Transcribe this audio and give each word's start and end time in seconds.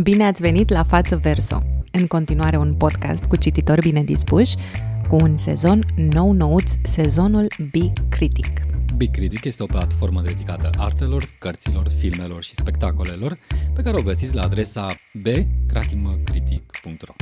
Bine 0.00 0.24
ați 0.24 0.40
venit 0.40 0.70
la 0.70 0.84
Față 0.84 1.16
Verso, 1.16 1.62
în 1.90 2.06
continuare 2.06 2.56
un 2.56 2.74
podcast 2.74 3.24
cu 3.24 3.36
cititori 3.36 3.80
bine 3.80 4.02
dispuși, 4.02 4.54
cu 5.08 5.16
un 5.20 5.36
sezon 5.36 5.84
nou 5.96 6.32
nouț, 6.32 6.72
sezonul 6.82 7.46
Be 7.70 7.92
Critic. 8.08 8.46
Big 8.96 9.10
Critic 9.10 9.44
este 9.44 9.62
o 9.62 9.66
platformă 9.66 10.20
dedicată 10.20 10.70
artelor, 10.76 11.24
cărților, 11.38 11.88
filmelor 11.98 12.42
și 12.42 12.54
spectacolelor 12.54 13.38
pe 13.74 13.82
care 13.82 13.96
o 13.98 14.02
găsiți 14.02 14.34
la 14.34 14.42
adresa 14.42 14.86
bcratimăcritic.ro 15.12 17.14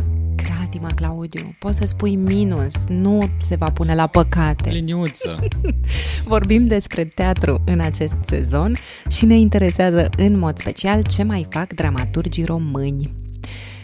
Cratima, 0.71 0.95
Claudiu, 0.95 1.55
poți 1.59 1.79
să 1.79 1.87
spui 1.87 2.17
minus, 2.17 2.73
nu 2.89 3.29
se 3.39 3.57
va 3.57 3.71
pune 3.71 3.95
la 3.95 4.07
păcate. 4.07 4.71
Liniuță! 4.71 5.39
Vorbim 6.25 6.67
despre 6.67 7.05
teatru 7.05 7.63
în 7.67 7.81
acest 7.81 8.15
sezon 8.27 8.75
și 9.09 9.25
ne 9.25 9.39
interesează 9.39 10.09
în 10.17 10.39
mod 10.39 10.59
special 10.59 11.03
ce 11.03 11.23
mai 11.23 11.47
fac 11.51 11.73
dramaturgii 11.73 12.45
români. 12.45 13.11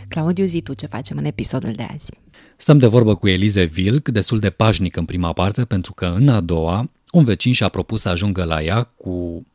Claudiu, 0.09 0.45
zi 0.45 0.61
tu 0.61 0.75
ce 0.75 0.87
facem 0.87 1.17
în 1.17 1.25
episodul 1.25 1.73
de 1.73 1.87
azi. 1.93 2.11
Stăm 2.57 2.79
de 2.79 2.87
vorbă 2.87 3.15
cu 3.15 3.29
Elize 3.29 3.65
Vilc, 3.65 4.09
destul 4.09 4.39
de 4.39 4.51
pașnic 4.51 4.97
în 4.97 5.05
prima 5.05 5.33
parte, 5.33 5.65
pentru 5.65 5.93
că 5.93 6.15
în 6.17 6.29
a 6.29 6.41
doua, 6.41 6.91
un 7.13 7.25
vecin 7.25 7.53
și-a 7.53 7.69
propus 7.69 8.01
să 8.01 8.09
ajungă 8.09 8.45
la 8.45 8.63
ea 8.63 8.83
cu 8.83 9.47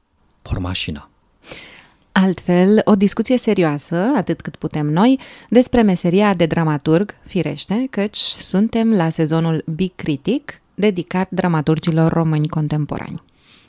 pormașina. 0.42 1.11
Altfel, 2.24 2.82
o 2.84 2.96
discuție 2.96 3.38
serioasă, 3.38 3.96
atât 4.16 4.42
cât 4.42 4.56
putem 4.56 4.86
noi, 4.86 5.20
despre 5.50 5.82
meseria 5.82 6.34
de 6.34 6.46
dramaturg, 6.46 7.16
firește, 7.26 7.88
căci 7.90 8.18
suntem 8.18 8.94
la 8.94 9.10
sezonul 9.10 9.64
Big 9.76 9.92
Critic, 9.96 10.62
dedicat 10.76 11.30
dramaturgilor 11.30 12.12
români 12.12 12.48
contemporani. 12.48 13.24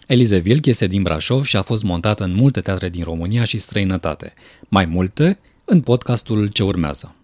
Elize 0.06 0.38
Vilc 0.38 0.66
este 0.66 0.86
din 0.86 1.02
Brașov 1.02 1.44
și 1.44 1.56
a 1.56 1.62
fost 1.62 1.82
montată 1.82 2.24
în 2.24 2.34
multe 2.34 2.60
teatre 2.60 2.88
din 2.88 3.04
România 3.04 3.44
și 3.44 3.58
străinătate. 3.58 4.32
Mai 4.68 4.84
multe 4.84 5.38
în 5.64 5.80
podcastul 5.80 6.46
ce 6.46 6.62
urmează. 6.62 7.14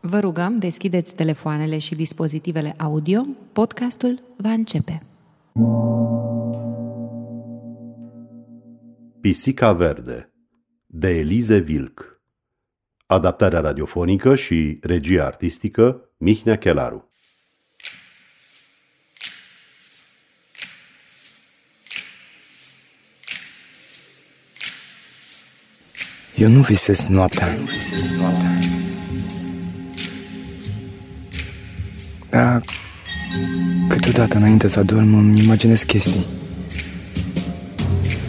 Vă 0.00 0.18
rugăm, 0.18 0.58
deschideți 0.58 1.14
telefoanele 1.14 1.78
și 1.78 1.94
dispozitivele 1.94 2.74
audio, 2.78 3.26
podcastul 3.52 4.22
va 4.36 4.50
începe. 4.50 5.02
Pisica 9.20 9.72
Verde 9.72 10.29
de 10.92 11.08
Elize 11.08 11.58
Vilc 11.58 12.20
Adaptarea 13.06 13.60
radiofonică 13.60 14.34
și 14.34 14.78
regia 14.82 15.24
artistică 15.24 16.10
Mihnea 16.16 16.58
Chelaru 16.58 17.08
Eu 26.40 26.48
nu 26.48 26.60
visez 26.60 27.06
noaptea. 27.06 27.46
Nu 27.46 27.64
visez 27.64 28.18
noaptea. 28.20 28.48
Dar 32.30 32.62
câteodată 33.88 34.36
înainte 34.36 34.68
să 34.68 34.78
adorm 34.78 35.14
îmi 35.14 35.40
imaginez 35.42 35.82
chestii. 35.82 36.24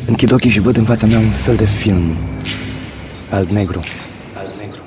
Închid 0.08 0.32
ochii 0.32 0.50
și 0.50 0.59
văd 0.59 0.78
în 0.78 0.84
fața 0.84 1.08
mea 1.08 1.20
un 1.20 1.30
fel 1.30 1.56
de 1.56 1.66
film. 1.66 2.16
Alb-negru. 3.31 3.79
Alb-negru. 4.35 4.81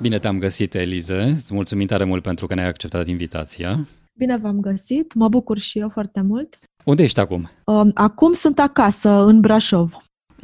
Bine 0.00 0.18
te-am 0.18 0.38
găsit, 0.38 0.74
Elize. 0.74 1.22
Îți 1.22 1.54
mulțumim 1.54 1.86
tare 1.86 2.04
mult 2.04 2.22
pentru 2.22 2.46
că 2.46 2.54
ne-ai 2.54 2.68
acceptat 2.68 3.06
invitația. 3.06 3.86
Bine 4.18 4.36
v-am 4.36 4.60
găsit, 4.60 5.14
mă 5.14 5.28
bucur 5.28 5.58
și 5.58 5.78
eu 5.78 5.88
foarte 5.88 6.20
mult. 6.20 6.58
Unde 6.84 7.02
ești 7.02 7.20
acum? 7.20 7.48
Um, 7.64 7.90
Acum 7.94 8.32
sunt 8.32 8.58
acasă, 8.58 9.08
în 9.08 9.40
Brașov. 9.40 9.96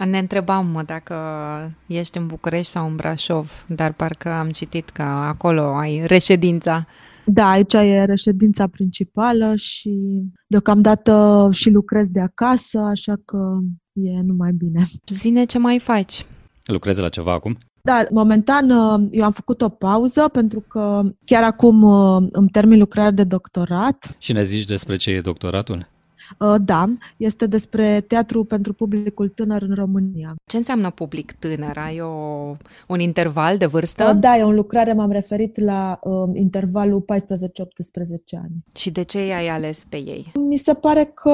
Ne 0.07 0.19
întrebam 0.19 0.67
mă, 0.67 0.83
dacă 0.83 1.15
ești 1.87 2.19
în 2.19 2.27
București 2.27 2.73
sau 2.73 2.87
în 2.87 2.97
Brașov, 2.97 3.67
dar 3.69 3.93
parcă 3.93 4.29
am 4.29 4.49
citit 4.49 4.89
că 4.89 5.03
acolo 5.03 5.63
ai 5.63 6.07
reședința. 6.07 6.87
Da, 7.25 7.51
aici 7.51 7.73
e 7.73 8.05
reședința 8.07 8.67
principală 8.67 9.55
și 9.57 9.99
deocamdată 10.47 11.49
și 11.53 11.71
lucrez 11.71 12.09
de 12.09 12.21
acasă, 12.21 12.79
așa 12.79 13.15
că 13.25 13.59
e 14.05 14.23
numai 14.23 14.53
bine. 14.53 14.87
Zine 15.07 15.45
ce 15.45 15.59
mai 15.59 15.79
faci. 15.79 16.27
Lucrezi 16.65 17.01
la 17.01 17.09
ceva 17.09 17.33
acum? 17.33 17.59
Da, 17.83 18.05
momentan 18.11 18.71
uh, 18.71 19.09
eu 19.11 19.25
am 19.25 19.33
făcut 19.33 19.63
o 19.63 19.69
pauză 19.69 20.29
pentru 20.33 20.61
că 20.61 21.03
chiar 21.25 21.43
acum 21.43 21.83
uh, 21.83 22.27
îmi 22.31 22.49
termin 22.49 22.79
lucrarea 22.79 23.11
de 23.11 23.25
doctorat. 23.25 24.17
Și 24.19 24.33
ne 24.33 24.43
zici 24.43 24.65
despre 24.65 24.97
ce 24.97 25.11
e 25.11 25.21
doctoratul? 25.21 25.89
Uh, 26.39 26.55
Da, 26.65 26.87
este 27.17 27.47
despre 27.47 28.01
teatru 28.01 28.45
pentru 28.45 28.73
publicul 28.73 29.29
tânăr 29.29 29.63
în 29.63 29.75
România. 29.75 30.35
Ce 30.47 30.57
înseamnă 30.57 30.91
public 30.91 31.33
tânăr? 31.33 31.77
Ai 31.77 32.01
o, 32.01 32.11
un 32.89 33.01
interval 33.01 33.57
de 33.57 33.67
vârstă? 33.67 34.11
Uh, 34.15 34.21
Da, 34.21 34.37
e 34.37 34.43
o 34.43 34.51
lucrare, 34.51 34.93
m-am 34.93 35.11
referit 35.11 35.61
la 35.61 35.99
uh, 36.03 36.31
intervalul 36.35 37.05
14-18 37.05 37.05
ani. 38.43 38.65
Și 38.75 38.91
de 38.91 39.03
ce 39.03 39.27
i-ai 39.27 39.49
ales 39.49 39.85
pe 39.89 39.97
ei? 39.97 40.33
Mi 40.49 40.57
se 40.57 40.75
pare 40.75 41.05
că 41.05 41.31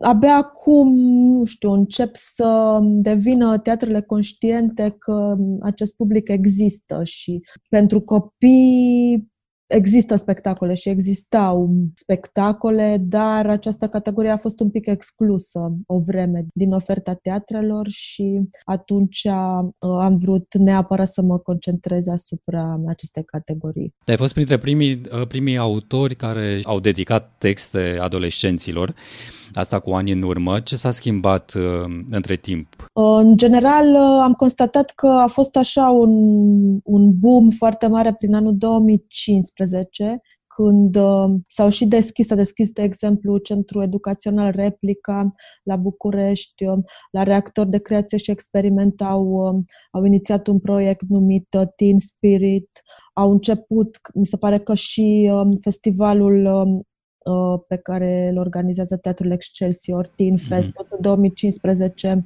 abia 0.00 0.36
acum, 0.36 0.94
nu 1.38 1.44
știu, 1.44 1.70
încep 1.72 2.16
să 2.16 2.78
devină 2.82 3.58
teatrele 3.58 4.00
conștiente 4.00 4.96
că 4.98 5.36
acest 5.62 5.96
public 5.96 6.28
există 6.28 7.00
și 7.04 7.42
pentru 7.68 8.00
copii 8.00 9.32
există 9.66 10.16
spectacole 10.16 10.74
și 10.74 10.88
existau 10.88 11.70
spectacole, 11.94 12.96
dar 13.00 13.46
această 13.46 13.88
categorie 13.88 14.30
a 14.30 14.36
fost 14.36 14.60
un 14.60 14.70
pic 14.70 14.86
exclusă 14.86 15.72
o 15.86 15.98
vreme 15.98 16.46
din 16.54 16.72
oferta 16.72 17.14
teatrelor 17.14 17.86
și 17.88 18.40
atunci 18.64 19.22
uh, 19.24 19.98
am 20.00 20.16
vrut 20.16 20.54
neapărat 20.54 21.08
să 21.08 21.22
mă 21.22 21.38
concentrez 21.38 22.06
asupra 22.06 22.80
acestei 22.86 23.24
categorii. 23.24 23.94
Ai 24.06 24.16
fost 24.16 24.32
printre 24.32 24.58
primii, 24.58 25.00
uh, 25.20 25.26
primii 25.26 25.58
autori 25.58 26.14
care 26.14 26.60
au 26.62 26.80
dedicat 26.80 27.34
texte 27.38 27.98
adolescenților, 28.00 28.94
asta 29.54 29.78
cu 29.78 29.90
ani 29.90 30.12
în 30.12 30.22
urmă. 30.22 30.60
Ce 30.60 30.76
s-a 30.76 30.90
schimbat 30.90 31.52
uh, 31.56 31.62
între 32.10 32.36
timp? 32.36 32.68
În 32.92 33.36
general, 33.36 33.86
uh, 33.94 34.20
am 34.22 34.32
constatat 34.32 34.90
că 34.90 35.06
a 35.06 35.26
fost 35.26 35.56
așa 35.56 35.88
un, 35.88 36.10
un 36.82 37.18
boom 37.18 37.50
foarte 37.50 37.86
mare 37.86 38.14
prin 38.18 38.34
anul 38.34 38.56
2015, 38.56 39.53
când 40.56 40.96
uh, 40.96 41.24
s-au 41.46 41.68
și 41.68 41.86
deschis, 41.86 42.26
s-a 42.26 42.34
deschis, 42.34 42.70
de 42.70 42.82
exemplu, 42.82 43.38
Centrul 43.38 43.82
Educațional 43.82 44.50
Replica 44.50 45.34
la 45.62 45.76
București, 45.76 46.64
uh, 46.64 46.78
la 47.10 47.22
Reactor 47.22 47.66
de 47.66 47.78
Creație 47.78 48.18
și 48.18 48.30
Experiment 48.30 49.00
au, 49.00 49.24
uh, 49.24 49.62
au 49.90 50.04
inițiat 50.04 50.46
un 50.46 50.58
proiect 50.58 51.04
numit 51.08 51.46
uh, 51.58 51.62
Teen 51.76 51.98
Spirit, 51.98 52.68
au 53.14 53.30
început, 53.30 53.98
mi 54.14 54.26
se 54.26 54.36
pare 54.36 54.58
că 54.58 54.74
și 54.74 55.30
um, 55.32 55.58
festivalul 55.60 56.44
um, 56.44 56.86
uh, 57.24 57.60
pe 57.68 57.76
care 57.76 58.28
îl 58.28 58.38
organizează 58.38 58.96
Teatrul 58.96 59.30
Excelsior, 59.30 60.06
Teen 60.06 60.36
Fest, 60.36 60.70
tot 60.70 60.86
în 60.90 60.98
2015 61.00 62.24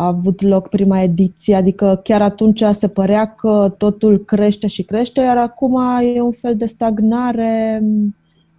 a 0.00 0.06
avut 0.06 0.40
loc 0.40 0.68
prima 0.68 1.00
ediție, 1.00 1.54
adică 1.54 2.00
chiar 2.04 2.22
atunci 2.22 2.64
se 2.72 2.88
părea 2.88 3.34
că 3.34 3.74
totul 3.78 4.18
crește 4.18 4.66
și 4.66 4.82
crește, 4.82 5.20
iar 5.20 5.36
acum 5.36 5.80
e 6.14 6.20
un 6.20 6.32
fel 6.32 6.56
de 6.56 6.66
stagnare 6.66 7.82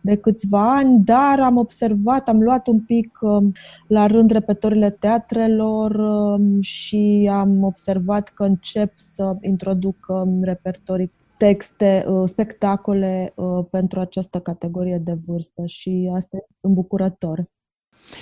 de 0.02 0.16
câțiva 0.16 0.76
ani, 0.76 1.02
dar 1.04 1.40
am 1.40 1.58
observat, 1.58 2.30
am 2.30 2.42
luat 2.42 2.68
un 2.68 2.80
pic 2.80 3.20
um, 3.22 3.52
la 3.88 4.06
rând 4.06 4.32
repertoriile 4.32 4.90
teatrelor 4.90 5.92
um, 5.96 6.62
și 6.62 7.30
am 7.32 7.64
observat 7.64 8.30
că 8.30 8.44
încep 8.44 8.92
să 8.96 9.36
introduc 9.42 10.06
um, 10.08 10.44
repertorii 10.44 11.12
texte, 11.38 12.06
uh, 12.08 12.28
spectacole 12.28 13.34
uh, 13.36 13.66
pentru 13.70 14.00
această 14.00 14.40
categorie 14.40 14.98
de 14.98 15.18
vârstă 15.26 15.66
și 15.66 16.12
asta 16.16 16.38
e 16.38 16.46
îmbucurător. 16.60 17.46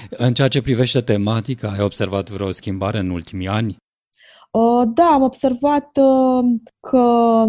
În 0.09 0.33
ceea 0.33 0.47
ce 0.47 0.61
privește 0.61 1.01
tematica, 1.01 1.69
ai 1.69 1.81
observat 1.81 2.29
vreo 2.29 2.51
schimbare 2.51 2.99
în 2.99 3.09
ultimii 3.09 3.47
ani? 3.47 3.77
Uh, 4.51 4.83
Da, 4.93 5.05
am 5.13 5.21
observat 5.21 5.97
uh, 5.97 6.45
că 6.79 7.45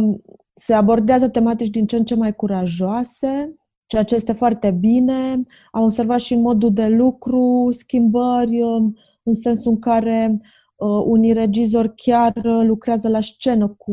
se 0.55 0.75
abordează 0.75 1.29
tematici 1.29 1.69
din 1.69 1.87
ce 1.87 1.97
în 1.97 2.05
ce 2.05 2.15
mai 2.15 2.35
curajoase, 2.35 3.55
ceea 3.87 4.03
ce 4.03 4.15
este 4.15 4.33
foarte 4.33 4.71
bine. 4.71 5.43
Am 5.71 5.83
observat 5.83 6.21
și 6.21 6.35
în 6.35 6.41
modul 6.41 6.73
de 6.73 6.87
lucru 6.87 7.69
schimbări, 7.71 8.63
um, 8.63 8.97
în 9.23 9.35
sensul 9.35 9.71
în 9.71 9.79
care 9.79 10.31
uh, 10.33 10.49
unii 10.87 11.33
regizori 11.33 11.93
chiar 11.97 12.33
uh, 12.35 12.65
lucrează 12.67 13.09
la 13.09 13.21
scenă 13.21 13.67
cu, 13.67 13.93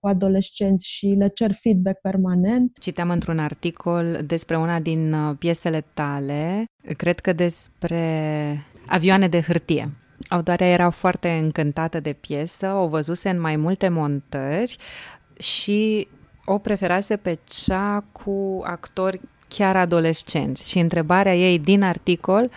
cu 0.00 0.06
adolescenți 0.08 0.88
și 0.88 1.06
le 1.06 1.28
cer 1.28 1.52
feedback 1.52 2.00
permanent. 2.00 2.78
Citeam 2.80 3.10
într-un 3.10 3.38
articol 3.38 4.20
despre 4.26 4.56
una 4.56 4.80
din 4.80 5.12
uh, 5.12 5.36
piesele 5.38 5.84
tale, 5.94 6.64
cred 6.96 7.18
că 7.18 7.32
despre 7.32 8.66
avioane 8.86 9.28
de 9.28 9.40
hârtie. 9.40 9.94
Autoarea 10.28 10.66
era 10.66 10.90
foarte 10.90 11.28
încântată 11.28 12.00
de 12.00 12.12
piesă, 12.12 12.72
o 12.72 12.88
văzuse 12.88 13.28
în 13.28 13.40
mai 13.40 13.56
multe 13.56 13.88
montări 13.88 14.76
și 15.38 16.08
o 16.44 16.58
preferase 16.58 17.16
pe 17.16 17.38
cea 17.44 18.04
cu 18.12 18.60
actori 18.64 19.20
chiar 19.48 19.76
adolescenți. 19.76 20.70
Și 20.70 20.78
întrebarea 20.78 21.36
ei 21.36 21.58
din 21.58 21.82
articol 21.82 22.50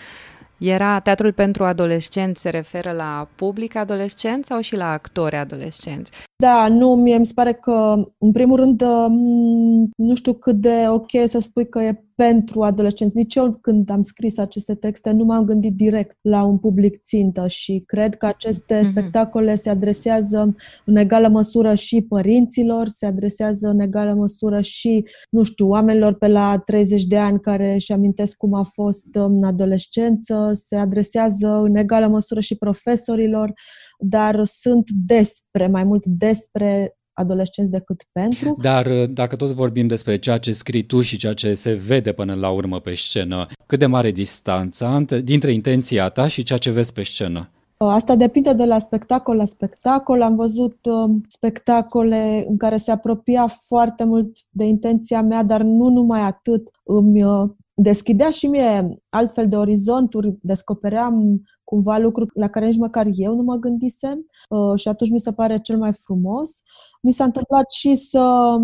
Era 0.65 0.99
teatrul 0.99 1.33
pentru 1.33 1.63
adolescenți, 1.63 2.41
se 2.41 2.49
referă 2.49 2.91
la 2.91 3.27
public 3.35 3.75
adolescenți 3.75 4.47
sau 4.47 4.61
și 4.61 4.75
la 4.75 4.91
actori 4.91 5.35
adolescenți? 5.35 6.11
Da, 6.35 6.67
nu, 6.67 6.95
mie 6.95 7.17
mi 7.17 7.25
se 7.25 7.31
pare 7.35 7.53
că, 7.53 7.95
în 8.17 8.31
primul 8.31 8.55
rând, 8.55 8.81
mm, 9.07 9.89
nu 9.95 10.15
știu 10.15 10.33
cât 10.33 10.55
de 10.55 10.85
ok 10.87 11.09
să 11.27 11.39
spui 11.39 11.69
că 11.69 11.79
e 11.79 12.02
pentru 12.15 12.61
adolescenți. 12.61 13.15
Nici 13.15 13.35
eu 13.35 13.57
când 13.61 13.89
am 13.89 14.01
scris 14.01 14.37
aceste 14.37 14.75
texte 14.75 15.11
nu 15.11 15.23
m-am 15.23 15.45
gândit 15.45 15.75
direct 15.75 16.17
la 16.21 16.43
un 16.43 16.57
public 16.57 17.01
țintă 17.01 17.47
și 17.47 17.83
cred 17.85 18.15
că 18.15 18.25
aceste 18.25 18.79
mm-hmm. 18.79 18.89
spectacole 18.89 19.55
se 19.55 19.69
adresează 19.69 20.55
în 20.85 20.95
egală 20.95 21.27
măsură 21.27 21.73
și 21.73 22.01
părinților, 22.01 22.87
se 22.87 23.05
adresează 23.05 23.67
în 23.67 23.79
egală 23.79 24.13
măsură 24.13 24.61
și, 24.61 25.05
nu 25.29 25.43
știu, 25.43 25.67
oamenilor 25.67 26.13
pe 26.13 26.27
la 26.27 26.57
30 26.65 27.03
de 27.03 27.17
ani 27.17 27.39
care 27.39 27.73
își 27.73 27.91
amintesc 27.91 28.37
cum 28.37 28.53
a 28.53 28.63
fost 28.63 29.05
în 29.11 29.43
adolescență, 29.43 30.51
se 30.53 30.75
adresează 30.75 31.47
în 31.47 31.75
egală 31.75 32.07
măsură 32.07 32.39
și 32.39 32.55
profesorilor, 32.55 33.53
dar 33.99 34.43
sunt 34.43 34.89
despre, 34.89 35.67
mai 35.67 35.83
mult 35.83 36.05
despre 36.05 36.97
adolescenți 37.13 37.71
decât 37.71 38.03
pentru. 38.11 38.57
Dar 38.61 38.85
uh, 38.85 39.03
dacă 39.09 39.35
tot 39.35 39.51
vorbim 39.51 39.87
despre 39.87 40.15
ceea 40.15 40.37
ce 40.37 40.51
scrii 40.51 40.83
tu 40.83 41.01
și 41.01 41.17
ceea 41.17 41.33
ce 41.33 41.53
se 41.53 41.73
vede 41.73 42.11
până 42.11 42.33
la 42.33 42.49
urmă 42.49 42.79
pe 42.79 42.93
scenă, 42.93 43.47
cât 43.65 43.79
de 43.79 43.85
mare 43.85 44.11
distanța 44.11 45.03
dintre 45.23 45.51
intenția 45.51 46.09
ta 46.09 46.27
și 46.27 46.43
ceea 46.43 46.59
ce 46.59 46.71
vezi 46.71 46.93
pe 46.93 47.03
scenă? 47.03 47.49
Uh, 47.83 47.89
asta 47.91 48.15
depinde 48.15 48.53
de 48.53 48.65
la 48.65 48.79
spectacol 48.79 49.35
la 49.35 49.45
spectacol. 49.45 50.21
Am 50.21 50.35
văzut 50.35 50.77
uh, 50.85 51.15
spectacole 51.27 52.45
în 52.49 52.57
care 52.57 52.77
se 52.77 52.91
apropia 52.91 53.47
foarte 53.47 54.03
mult 54.03 54.37
de 54.49 54.63
intenția 54.63 55.21
mea, 55.21 55.43
dar 55.43 55.61
nu 55.61 55.89
numai 55.89 56.21
atât. 56.21 56.69
Îmi 56.83 57.23
uh, 57.23 57.49
deschidea 57.73 58.29
și 58.29 58.47
mie 58.47 58.99
altfel 59.09 59.47
de 59.47 59.55
orizonturi, 59.55 60.37
descopeream 60.41 61.41
cumva 61.63 61.97
lucruri 61.97 62.31
la 62.33 62.47
care 62.47 62.65
nici 62.65 62.77
măcar 62.77 63.07
eu 63.15 63.35
nu 63.35 63.41
mă 63.41 63.55
gândisem 63.55 64.25
uh, 64.49 64.79
și 64.79 64.87
atunci 64.87 65.11
mi 65.11 65.19
se 65.19 65.33
pare 65.33 65.59
cel 65.59 65.77
mai 65.77 65.93
frumos. 65.93 66.49
Mi 67.01 67.11
s-a 67.11 67.23
întâmplat 67.23 67.71
și 67.71 67.95
să 67.95 68.55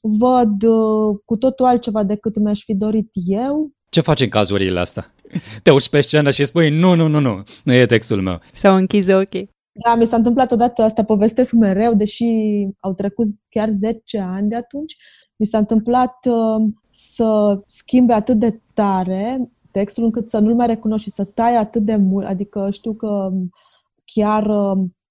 văd 0.00 0.62
uh, 0.62 1.18
cu 1.24 1.36
totul 1.36 1.66
altceva 1.66 2.02
decât 2.02 2.38
mi-aș 2.38 2.64
fi 2.64 2.74
dorit 2.74 3.10
eu. 3.26 3.70
Ce 3.90 4.00
faci 4.00 4.20
în 4.20 4.28
cazurile 4.28 4.80
astea? 4.80 5.14
Te 5.62 5.70
urci 5.70 5.88
pe 5.88 6.00
scenă 6.00 6.30
și 6.30 6.44
spui 6.44 6.70
nu, 6.70 6.94
nu, 6.94 7.06
nu, 7.06 7.20
nu, 7.20 7.42
nu 7.64 7.72
e 7.72 7.86
textul 7.86 8.22
meu. 8.22 8.38
Sau 8.52 8.74
închizi 8.74 9.12
ochii. 9.12 9.56
Da, 9.84 9.94
mi 9.94 10.06
s-a 10.06 10.16
întâmplat 10.16 10.52
odată, 10.52 10.82
asta 10.82 11.04
povestesc 11.04 11.52
mereu, 11.52 11.94
deși 11.94 12.24
au 12.80 12.94
trecut 12.94 13.26
chiar 13.48 13.68
10 13.68 14.18
ani 14.18 14.48
de 14.48 14.56
atunci. 14.56 14.96
Mi 15.36 15.46
s-a 15.46 15.58
întâmplat 15.58 16.14
uh, 16.26 16.68
să 16.90 17.60
schimbe 17.66 18.12
atât 18.12 18.38
de 18.38 18.60
tare 18.74 19.50
textul 19.78 20.04
încât 20.04 20.26
să 20.26 20.38
nu-l 20.38 20.54
mai 20.54 20.66
recunoști 20.66 21.08
și 21.08 21.14
să 21.14 21.24
tai 21.24 21.56
atât 21.56 21.84
de 21.84 21.96
mult. 21.96 22.26
Adică 22.26 22.68
știu 22.70 22.94
că 22.94 23.30
chiar, 24.04 24.46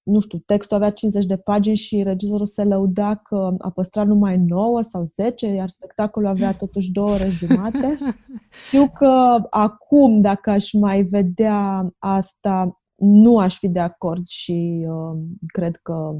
nu 0.02 0.20
știu, 0.20 0.38
textul 0.38 0.76
avea 0.76 0.90
50 0.90 1.24
de 1.24 1.36
pagini 1.36 1.76
și 1.76 2.02
regizorul 2.02 2.46
se 2.46 2.64
lăuda 2.64 3.14
că 3.14 3.54
a 3.58 3.70
păstrat 3.70 4.06
numai 4.06 4.38
9 4.38 4.82
sau 4.82 5.04
10, 5.04 5.46
iar 5.46 5.68
spectacolul 5.68 6.28
avea 6.28 6.54
totuși 6.54 6.90
2 6.90 7.04
ore 7.04 7.28
jumate. 7.28 7.96
Știu 8.66 8.90
că 8.94 9.46
acum, 9.50 10.20
dacă 10.20 10.50
aș 10.50 10.72
mai 10.72 11.02
vedea 11.02 11.90
asta, 11.98 12.80
nu 12.94 13.38
aș 13.38 13.58
fi 13.58 13.68
de 13.68 13.80
acord 13.80 14.26
și 14.26 14.86
uh, 14.88 15.18
cred 15.46 15.76
că 15.76 16.14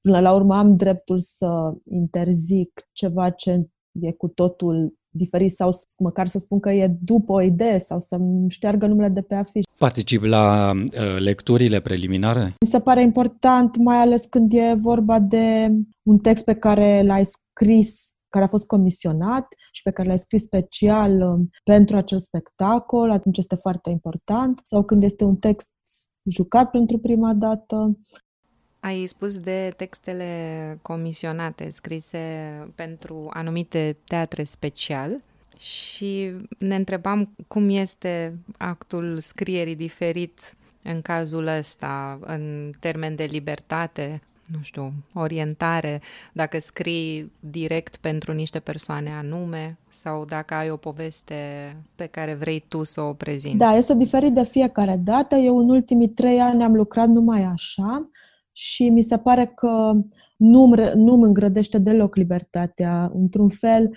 până 0.00 0.20
la 0.20 0.34
urmă 0.34 0.56
am 0.56 0.76
dreptul 0.76 1.18
să 1.18 1.74
interzic 1.84 2.88
ceva 2.92 3.30
ce 3.30 3.68
e 4.00 4.12
cu 4.12 4.28
totul 4.28 4.94
diferit 5.16 5.52
sau 5.52 5.70
măcar 5.98 6.26
să 6.26 6.38
spun 6.38 6.60
că 6.60 6.70
e 6.70 6.96
după 7.00 7.32
o 7.32 7.40
idee 7.40 7.78
sau 7.78 8.00
să-mi 8.00 8.50
șteargă 8.50 8.86
numele 8.86 9.08
de 9.08 9.20
pe 9.20 9.34
afiș. 9.34 9.64
Particip 9.78 10.22
la 10.24 10.72
uh, 10.74 11.18
lecturile 11.18 11.80
preliminare? 11.80 12.42
Mi 12.44 12.68
se 12.70 12.80
pare 12.80 13.02
important, 13.02 13.76
mai 13.76 13.96
ales 13.96 14.24
când 14.30 14.52
e 14.52 14.74
vorba 14.78 15.18
de 15.18 15.72
un 16.02 16.18
text 16.18 16.44
pe 16.44 16.54
care 16.54 17.02
l-ai 17.02 17.24
scris 17.24 18.10
care 18.28 18.44
a 18.44 18.48
fost 18.48 18.66
comisionat 18.66 19.46
și 19.72 19.82
pe 19.82 19.90
care 19.90 20.08
l-ai 20.08 20.18
scris 20.18 20.42
special 20.42 21.20
uh, 21.20 21.46
pentru 21.64 21.96
acel 21.96 22.18
spectacol, 22.18 23.10
atunci 23.10 23.38
este 23.38 23.54
foarte 23.54 23.90
important. 23.90 24.60
Sau 24.64 24.84
când 24.84 25.02
este 25.02 25.24
un 25.24 25.36
text 25.36 25.70
jucat 26.30 26.70
pentru 26.70 26.98
prima 26.98 27.34
dată. 27.34 27.98
Ai 28.86 29.06
spus 29.06 29.38
de 29.38 29.72
textele 29.76 30.78
comisionate, 30.82 31.70
scrise 31.70 32.18
pentru 32.74 33.30
anumite 33.32 33.96
teatre 34.04 34.44
special 34.44 35.22
și 35.58 36.32
ne 36.58 36.74
întrebam 36.74 37.34
cum 37.48 37.68
este 37.68 38.38
actul 38.56 39.18
scrierii 39.18 39.76
diferit 39.76 40.56
în 40.82 41.02
cazul 41.02 41.46
ăsta, 41.46 42.18
în 42.20 42.70
termen 42.80 43.14
de 43.14 43.24
libertate, 43.30 44.22
nu 44.44 44.58
știu, 44.62 44.92
orientare, 45.12 46.00
dacă 46.32 46.58
scrii 46.58 47.32
direct 47.40 47.96
pentru 47.96 48.32
niște 48.32 48.58
persoane 48.58 49.10
anume 49.10 49.78
sau 49.88 50.24
dacă 50.24 50.54
ai 50.54 50.70
o 50.70 50.76
poveste 50.76 51.36
pe 51.94 52.06
care 52.06 52.34
vrei 52.34 52.64
tu 52.68 52.84
să 52.84 53.00
o 53.00 53.12
prezinți. 53.12 53.58
Da, 53.58 53.72
este 53.72 53.94
diferit 53.94 54.32
de 54.32 54.44
fiecare 54.44 54.96
dată. 54.96 55.34
Eu 55.34 55.58
în 55.58 55.70
ultimii 55.70 56.08
trei 56.08 56.40
ani 56.40 56.62
am 56.62 56.74
lucrat 56.74 57.08
numai 57.08 57.42
așa 57.42 58.08
și 58.56 58.88
mi 58.88 59.02
se 59.02 59.18
pare 59.18 59.46
că 59.46 59.92
nu 60.36 60.74
nu 60.94 61.22
îngrădește 61.22 61.78
deloc 61.78 62.16
libertatea. 62.16 63.10
Într-un 63.14 63.48
fel, 63.48 63.96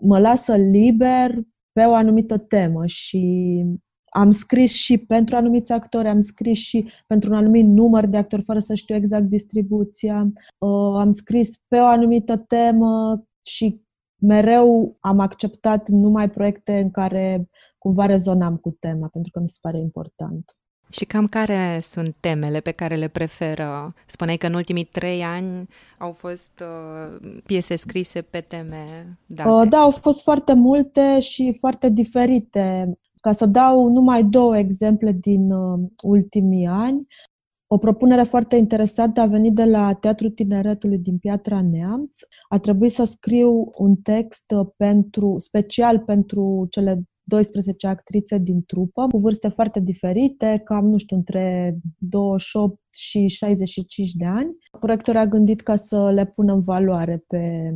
mă 0.00 0.18
lasă 0.18 0.56
liber 0.56 1.38
pe 1.72 1.84
o 1.84 1.94
anumită 1.94 2.38
temă 2.38 2.86
și 2.86 3.64
am 4.04 4.30
scris 4.30 4.72
și 4.72 4.98
pentru 4.98 5.36
anumiți 5.36 5.72
actori, 5.72 6.08
am 6.08 6.20
scris 6.20 6.58
și 6.58 6.90
pentru 7.06 7.30
un 7.30 7.36
anumit 7.36 7.66
număr 7.66 8.06
de 8.06 8.16
actori 8.16 8.42
fără 8.42 8.58
să 8.58 8.74
știu 8.74 8.94
exact 8.94 9.24
distribuția. 9.24 10.32
Uh, 10.58 10.98
am 10.98 11.10
scris 11.10 11.56
pe 11.68 11.78
o 11.78 11.86
anumită 11.86 12.36
temă 12.36 13.24
și 13.42 13.82
mereu 14.16 14.96
am 15.00 15.18
acceptat 15.18 15.88
numai 15.88 16.30
proiecte 16.30 16.78
în 16.78 16.90
care 16.90 17.48
cumva 17.78 18.06
rezonam 18.06 18.56
cu 18.56 18.70
tema, 18.70 19.08
pentru 19.08 19.30
că 19.30 19.40
mi 19.40 19.48
se 19.48 19.58
pare 19.60 19.78
important. 19.78 20.59
Și 20.90 21.04
cam 21.04 21.26
care 21.26 21.78
sunt 21.82 22.16
temele 22.20 22.60
pe 22.60 22.70
care 22.70 22.94
le 22.96 23.08
preferă? 23.08 23.94
Spuneai 24.06 24.36
că 24.36 24.46
în 24.46 24.54
ultimii 24.54 24.84
trei 24.84 25.22
ani 25.22 25.68
au 25.98 26.12
fost 26.12 26.62
uh, 26.62 27.40
piese 27.46 27.76
scrise 27.76 28.22
pe 28.22 28.40
teme 28.40 29.18
date. 29.26 29.48
Uh, 29.48 29.68
da, 29.68 29.78
au 29.78 29.90
fost 29.90 30.22
foarte 30.22 30.54
multe 30.54 31.20
și 31.20 31.56
foarte 31.58 31.88
diferite. 31.88 32.94
Ca 33.20 33.32
să 33.32 33.46
dau 33.46 33.88
numai 33.88 34.24
două 34.24 34.56
exemple 34.56 35.12
din 35.12 35.50
uh, 35.50 35.80
ultimii 36.02 36.66
ani, 36.66 37.06
o 37.72 37.78
propunere 37.78 38.22
foarte 38.22 38.56
interesantă 38.56 39.20
a 39.20 39.26
venit 39.26 39.54
de 39.54 39.64
la 39.64 39.92
Teatrul 39.92 40.30
Tineretului 40.30 40.98
din 40.98 41.18
Piatra 41.18 41.62
Neamț. 41.62 42.18
A 42.48 42.58
trebuit 42.58 42.92
să 42.92 43.04
scriu 43.04 43.70
un 43.78 43.96
text 43.96 44.50
uh, 44.56 44.66
pentru, 44.76 45.36
special 45.38 45.98
pentru 45.98 46.66
cele 46.70 47.02
12 47.30 47.86
actrițe 47.86 48.38
din 48.38 48.62
trupă, 48.66 49.06
cu 49.06 49.18
vârste 49.18 49.48
foarte 49.48 49.80
diferite, 49.80 50.60
cam, 50.64 50.86
nu 50.86 50.98
știu, 50.98 51.16
între 51.16 51.76
28 51.98 52.78
și 52.90 53.26
65 53.26 54.12
de 54.12 54.24
ani. 54.24 54.56
Proiectorul 54.80 55.20
a 55.20 55.26
gândit 55.26 55.60
ca 55.60 55.76
să 55.76 56.10
le 56.10 56.26
pună 56.26 56.52
în 56.52 56.60
valoare 56.60 57.24
pe, 57.26 57.72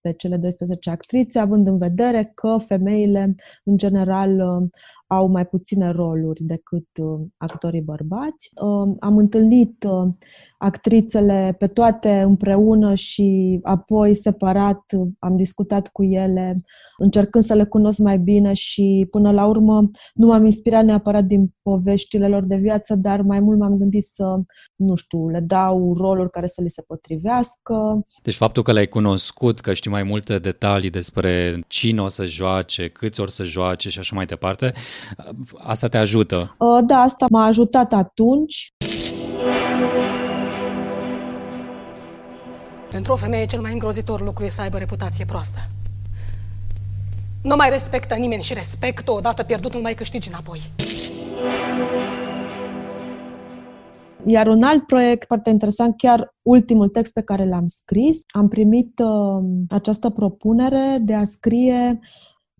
pe 0.00 0.12
cele 0.12 0.36
12 0.36 0.90
actrițe, 0.90 1.38
având 1.38 1.66
în 1.66 1.78
vedere 1.78 2.32
că 2.34 2.56
femeile, 2.66 3.34
în 3.64 3.76
general, 3.76 4.40
au 5.06 5.28
mai 5.28 5.46
puține 5.46 5.90
roluri 5.90 6.44
decât 6.44 6.86
uh, 7.02 7.20
actorii 7.36 7.80
bărbați. 7.80 8.50
Uh, 8.54 8.94
am 9.00 9.16
întâlnit 9.16 9.84
uh, 9.88 10.08
actrițele 10.58 11.56
pe 11.58 11.66
toate 11.66 12.20
împreună 12.20 12.94
și 12.94 13.58
apoi 13.62 14.14
separat 14.14 14.82
am 15.18 15.36
discutat 15.36 15.88
cu 15.88 16.04
ele, 16.04 16.62
încercând 16.96 17.44
să 17.44 17.54
le 17.54 17.64
cunosc 17.64 17.98
mai 17.98 18.18
bine 18.18 18.52
și 18.52 19.06
până 19.10 19.30
la 19.30 19.46
urmă 19.46 19.90
nu 20.14 20.26
m-am 20.26 20.44
inspirat 20.44 20.84
neapărat 20.84 21.24
din 21.24 21.54
poveștile 21.62 22.28
lor 22.28 22.44
de 22.44 22.56
viață, 22.56 22.94
dar 22.94 23.20
mai 23.20 23.40
mult 23.40 23.58
m-am 23.58 23.76
gândit 23.76 24.04
să, 24.04 24.40
nu 24.76 24.94
știu, 24.94 25.28
le 25.28 25.40
dau 25.40 25.94
roluri 25.94 26.30
care 26.30 26.46
să 26.46 26.62
li 26.62 26.70
se 26.70 26.82
potrivească. 26.82 28.00
Deci 28.22 28.36
faptul 28.36 28.62
că 28.62 28.72
le-ai 28.72 28.88
cunoscut, 28.88 29.60
că 29.60 29.72
știi 29.72 29.90
mai 29.90 30.02
multe 30.02 30.38
detalii 30.38 30.90
despre 30.90 31.60
cine 31.66 32.00
o 32.00 32.08
să 32.08 32.24
joace, 32.24 32.88
câți 32.88 33.20
ori 33.20 33.30
să 33.30 33.44
joace 33.44 33.88
și 33.88 33.98
așa 33.98 34.16
mai 34.16 34.26
departe, 34.26 34.72
Asta 35.58 35.88
te 35.88 35.96
ajută? 35.96 36.54
Uh, 36.58 36.78
da, 36.86 36.96
asta 36.96 37.26
m-a 37.30 37.44
ajutat 37.44 37.92
atunci. 37.92 38.72
Pentru 42.90 43.12
o 43.12 43.16
femeie 43.16 43.46
cel 43.46 43.60
mai 43.60 43.72
îngrozitor 43.72 44.20
lucru 44.20 44.44
e 44.44 44.48
să 44.48 44.60
aibă 44.60 44.78
reputație 44.78 45.24
proastă. 45.24 45.58
Nu 47.42 47.56
mai 47.56 47.68
respectă 47.68 48.14
nimeni 48.14 48.42
și 48.42 48.54
respectul 48.54 49.14
odată 49.16 49.42
pierdut 49.42 49.74
nu 49.74 49.80
mai 49.80 49.94
câștigi 49.94 50.28
înapoi. 50.28 50.60
Iar 54.24 54.46
un 54.46 54.62
alt 54.62 54.86
proiect 54.86 55.26
foarte 55.26 55.50
interesant, 55.50 55.96
chiar 55.96 56.34
ultimul 56.42 56.88
text 56.88 57.12
pe 57.12 57.22
care 57.22 57.48
l-am 57.48 57.66
scris, 57.66 58.20
am 58.34 58.48
primit 58.48 58.98
uh, 58.98 59.44
această 59.68 60.10
propunere 60.10 60.98
de 61.00 61.14
a 61.14 61.24
scrie 61.24 61.98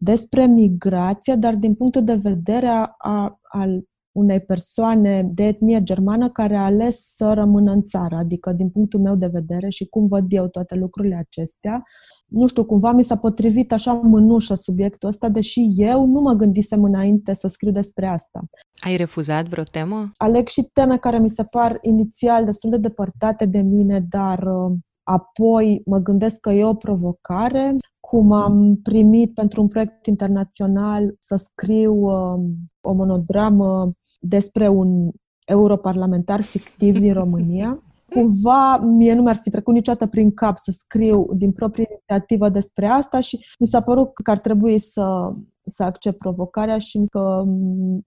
despre 0.01 0.47
migrație, 0.47 1.35
dar 1.35 1.55
din 1.55 1.75
punctul 1.75 2.05
de 2.05 2.15
vedere 2.15 2.67
a, 2.67 2.95
a, 2.99 3.39
al 3.43 3.85
unei 4.17 4.41
persoane 4.41 5.23
de 5.23 5.47
etnie 5.47 5.83
germană 5.83 6.31
care 6.31 6.57
a 6.57 6.65
ales 6.65 7.13
să 7.15 7.33
rămână 7.33 7.73
în 7.73 7.83
țară, 7.83 8.17
adică 8.17 8.53
din 8.53 8.71
punctul 8.71 9.01
meu 9.01 9.17
de 9.17 9.27
vedere 9.27 9.69
și 9.69 9.87
cum 9.87 10.07
văd 10.07 10.25
eu 10.29 10.49
toate 10.49 10.75
lucrurile 10.75 11.15
acestea, 11.15 11.83
nu 12.27 12.47
știu, 12.47 12.65
cumva 12.65 12.93
mi 12.93 13.05
s-a 13.05 13.17
potrivit 13.17 13.73
așa 13.73 13.93
mânușă 13.93 14.55
subiectul 14.55 15.09
ăsta, 15.09 15.29
deși 15.29 15.61
eu 15.77 16.07
nu 16.07 16.21
mă 16.21 16.33
gândisem 16.33 16.85
înainte 16.85 17.35
să 17.35 17.49
scriu 17.49 17.71
despre 17.71 18.07
asta. 18.07 18.41
Ai 18.79 18.97
refuzat 18.97 19.47
vreo 19.47 19.65
temă? 19.65 20.13
Aleg 20.17 20.49
și 20.49 20.63
teme 20.73 20.97
care 20.97 21.19
mi 21.19 21.31
se 21.31 21.45
par 21.45 21.79
inițial 21.81 22.45
destul 22.45 22.71
de 22.71 22.77
depărtate 22.77 23.47
de 23.47 23.61
mine, 23.61 24.07
dar 24.09 24.39
uh, 24.39 24.77
apoi 25.09 25.83
mă 25.85 25.99
gândesc 25.99 26.41
că 26.41 26.51
e 26.51 26.65
o 26.65 26.75
provocare. 26.75 27.77
Cum 28.01 28.33
am 28.33 28.81
primit 28.83 29.35
pentru 29.35 29.61
un 29.63 29.69
proiect 29.69 30.07
internațional 30.07 31.17
să 31.21 31.37
scriu 31.37 31.95
uh, 31.95 32.41
o 32.81 32.93
monodramă 32.93 33.93
despre 34.21 34.69
un 34.69 35.11
europarlamentar 35.45 36.41
fictiv 36.41 36.99
din 36.99 37.13
România 37.13 37.81
cumva 38.15 38.79
mie 38.79 39.15
nu 39.15 39.23
mi-ar 39.23 39.41
fi 39.43 39.51
trecut 39.51 39.75
niciodată 39.75 40.07
prin 40.07 40.35
cap 40.35 40.59
să 40.59 40.71
scriu 40.71 41.29
din 41.35 41.53
proprie 41.53 41.87
inițiativă 41.91 42.49
despre 42.49 42.87
asta 42.87 43.21
și 43.21 43.47
mi 43.59 43.67
s-a 43.67 43.81
părut 43.81 44.15
că 44.23 44.31
ar 44.31 44.39
trebui 44.39 44.79
să, 44.79 45.35
să 45.67 45.83
accept 45.83 46.19
provocarea 46.19 46.79
și 46.79 47.03
că 47.11 47.43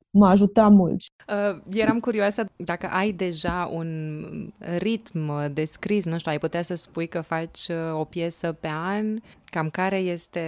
mă 0.09 0.27
ajuta 0.27 0.67
mult. 0.67 1.01
Uh, 1.27 1.61
eram 1.71 1.99
curioasă 1.99 2.45
dacă 2.55 2.89
ai 2.91 3.11
deja 3.11 3.69
un 3.73 3.87
ritm 4.77 5.53
de 5.53 5.65
scris, 5.65 6.05
nu 6.05 6.17
știu, 6.17 6.31
ai 6.31 6.37
putea 6.37 6.61
să 6.61 6.75
spui 6.75 7.07
că 7.07 7.21
faci 7.21 7.67
uh, 7.67 7.99
o 7.99 8.03
piesă 8.03 8.57
pe 8.59 8.69
an, 8.71 9.19
cam 9.45 9.69
care 9.69 9.97
este 9.97 10.41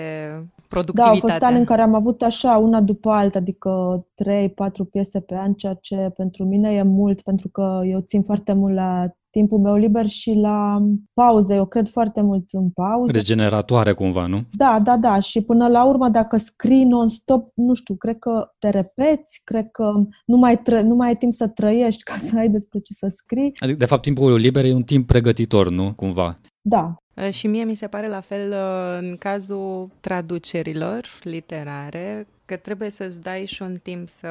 productivitatea? 0.68 1.20
Da, 1.20 1.27
au 1.27 1.32
fost 1.32 1.44
ani 1.44 1.58
în 1.58 1.65
care 1.65 1.82
am 1.82 1.94
avut 1.94 2.22
așa, 2.22 2.58
una 2.58 2.82
după 2.82 3.10
alta, 3.10 3.38
adică 3.38 4.06
3-4 4.24 4.89
piese 4.91 5.20
pe 5.20 5.36
an, 5.36 5.53
ceea 5.53 5.74
ce 5.74 6.12
pentru 6.15 6.46
mine 6.46 6.74
e 6.74 6.82
mult, 6.82 7.22
pentru 7.22 7.50
că 7.50 7.82
eu 7.86 8.00
țin 8.00 8.24
foarte 8.24 8.53
mult 8.53 8.74
la 8.74 9.12
timpul 9.31 9.59
meu 9.59 9.75
liber 9.75 10.07
și 10.07 10.33
la 10.33 10.81
pauze. 11.13 11.55
Eu 11.55 11.65
cred 11.65 11.89
foarte 11.89 12.21
mult 12.21 12.45
în 12.51 12.69
pauze. 12.69 13.11
Regeneratoare 13.11 13.93
cumva, 13.93 14.25
nu? 14.25 14.43
Da, 14.57 14.79
da, 14.83 14.97
da. 14.97 15.19
Și 15.19 15.41
până 15.41 15.67
la 15.67 15.85
urmă, 15.85 16.09
dacă 16.09 16.38
scrii 16.38 16.83
non-stop, 16.83 17.51
nu 17.55 17.73
știu, 17.73 17.95
cred 17.95 18.19
că 18.19 18.51
te 18.59 18.69
repeți, 18.69 19.41
cred 19.43 19.71
că 19.71 19.91
nu 20.25 20.38
mai, 20.38 20.61
tră- 20.61 20.83
nu 20.83 20.95
mai 20.95 21.07
ai 21.07 21.15
timp 21.17 21.33
să 21.33 21.47
trăiești 21.47 22.03
ca 22.03 22.17
să 22.17 22.38
ai 22.38 22.50
despre 22.50 22.79
ce 22.79 22.93
să 22.93 23.13
scrii. 23.15 23.51
Adică, 23.59 23.77
de 23.77 23.85
fapt, 23.85 24.01
timpul 24.01 24.35
liber 24.35 24.65
e 24.65 24.73
un 24.73 24.83
timp 24.83 25.07
pregătitor, 25.07 25.69
nu? 25.69 25.93
Cumva. 25.93 26.38
Da, 26.61 26.95
și 27.31 27.47
mie 27.47 27.63
mi 27.63 27.73
se 27.75 27.88
pare 27.88 28.07
la 28.07 28.19
fel 28.19 28.53
în 29.00 29.15
cazul 29.19 29.89
traducerilor 30.00 31.05
literare, 31.23 32.27
că 32.51 32.58
trebuie 32.58 32.89
să-ți 32.89 33.22
dai 33.22 33.46
și 33.46 33.62
un 33.62 33.75
timp 33.84 34.10
să 34.10 34.27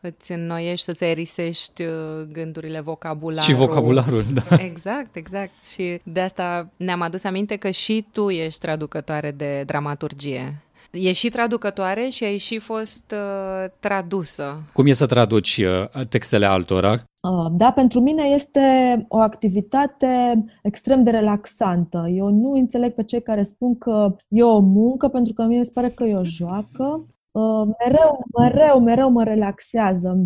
îți 0.00 0.32
înnoiești, 0.32 0.84
să-ți 0.84 1.04
aerisești 1.04 1.82
gândurile, 2.32 2.80
vocabularul. 2.80 3.42
Și 3.42 3.54
vocabularul, 3.54 4.24
da. 4.32 4.56
Exact, 4.56 5.16
exact. 5.16 5.50
Și 5.74 6.00
de 6.02 6.20
asta 6.20 6.68
ne-am 6.76 7.00
adus 7.00 7.24
aminte 7.24 7.56
că 7.56 7.70
și 7.70 8.06
tu 8.12 8.30
ești 8.30 8.60
traducătoare 8.60 9.30
de 9.30 9.62
dramaturgie. 9.66 10.62
E 10.90 11.12
și 11.12 11.28
traducătoare 11.28 12.08
și 12.08 12.24
ai 12.24 12.38
și 12.38 12.58
fost 12.58 13.14
uh, 13.14 13.70
tradusă. 13.80 14.62
Cum 14.72 14.86
e 14.86 14.92
să 14.92 15.06
traduci 15.06 15.56
uh, 15.56 16.06
textele 16.08 16.46
altora? 16.46 16.92
Uh, 16.92 17.46
da, 17.52 17.70
pentru 17.70 18.00
mine 18.00 18.22
este 18.22 18.60
o 19.08 19.18
activitate 19.18 20.44
extrem 20.62 21.02
de 21.02 21.10
relaxantă. 21.10 22.10
Eu 22.14 22.28
nu 22.28 22.52
înțeleg 22.52 22.92
pe 22.94 23.04
cei 23.04 23.22
care 23.22 23.42
spun 23.42 23.78
că 23.78 24.16
e 24.28 24.42
o 24.42 24.58
muncă, 24.58 25.08
pentru 25.08 25.32
că 25.32 25.42
mie 25.42 25.58
mi 25.58 25.64
se 25.64 25.70
pare 25.74 25.88
că 25.88 26.04
e 26.04 26.16
o 26.16 26.24
joacă. 26.24 27.06
Uh, 27.32 27.68
mereu, 27.78 28.24
mereu, 28.38 28.80
mereu 28.80 29.10
mă 29.10 29.24
relaxează 29.24 30.16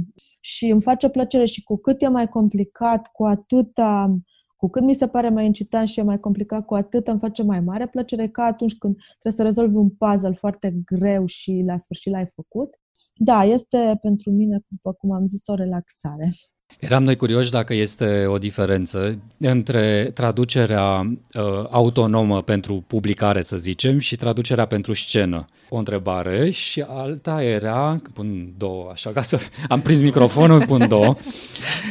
și 0.40 0.66
îmi 0.66 0.82
face 0.82 1.08
plăcere 1.08 1.44
și 1.44 1.62
cu 1.62 1.76
cât 1.76 2.02
e 2.02 2.08
mai 2.08 2.28
complicat, 2.28 3.06
cu 3.12 3.24
atâta 3.24 4.16
cu 4.56 4.68
cât 4.68 4.82
mi 4.82 4.94
se 4.94 5.08
pare 5.08 5.28
mai 5.28 5.46
incitant 5.46 5.88
și 5.88 5.98
e 5.98 6.02
mai 6.02 6.20
complicat, 6.20 6.64
cu 6.64 6.74
atât 6.74 7.08
îmi 7.08 7.18
face 7.18 7.42
mai 7.42 7.60
mare 7.60 7.86
plăcere 7.86 8.28
ca 8.28 8.44
atunci 8.44 8.78
când 8.78 8.96
trebuie 9.18 9.32
să 9.32 9.42
rezolvi 9.42 9.76
un 9.76 9.90
puzzle 9.90 10.32
foarte 10.32 10.80
greu 10.84 11.26
și 11.26 11.62
la 11.66 11.76
sfârșit 11.76 12.12
l-ai 12.12 12.30
făcut. 12.34 12.80
Da, 13.14 13.44
este 13.44 13.98
pentru 14.02 14.30
mine, 14.30 14.64
după 14.68 14.92
cum 14.92 15.12
am 15.12 15.26
zis, 15.26 15.46
o 15.46 15.54
relaxare. 15.54 16.30
Eram 16.78 17.02
noi 17.02 17.16
curioși 17.16 17.50
dacă 17.50 17.74
este 17.74 18.26
o 18.26 18.38
diferență 18.38 19.18
între 19.38 20.10
traducerea 20.14 21.00
uh, 21.00 21.42
autonomă 21.70 22.42
pentru 22.42 22.84
publicare, 22.86 23.42
să 23.42 23.56
zicem, 23.56 23.98
și 23.98 24.16
traducerea 24.16 24.66
pentru 24.66 24.92
scenă. 24.92 25.46
O 25.68 25.76
întrebare 25.76 26.50
și 26.50 26.84
alta 26.88 27.42
era, 27.42 28.00
pun 28.12 28.52
două, 28.56 28.90
așa 28.92 29.10
ca 29.10 29.22
să 29.22 29.38
am 29.68 29.80
prins 29.80 30.02
microfonul, 30.02 30.64
pun 30.66 30.88
două. 30.88 31.16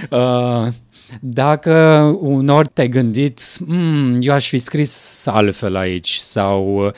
Uh, 0.10 0.68
dacă 1.22 1.74
unor 2.20 2.68
te-ai 2.68 2.88
gândit, 2.88 3.42
mm, 3.66 4.18
eu 4.22 4.34
aș 4.34 4.48
fi 4.48 4.58
scris 4.58 5.26
altfel 5.26 5.76
aici 5.76 6.14
sau 6.14 6.86
uh, 6.86 6.92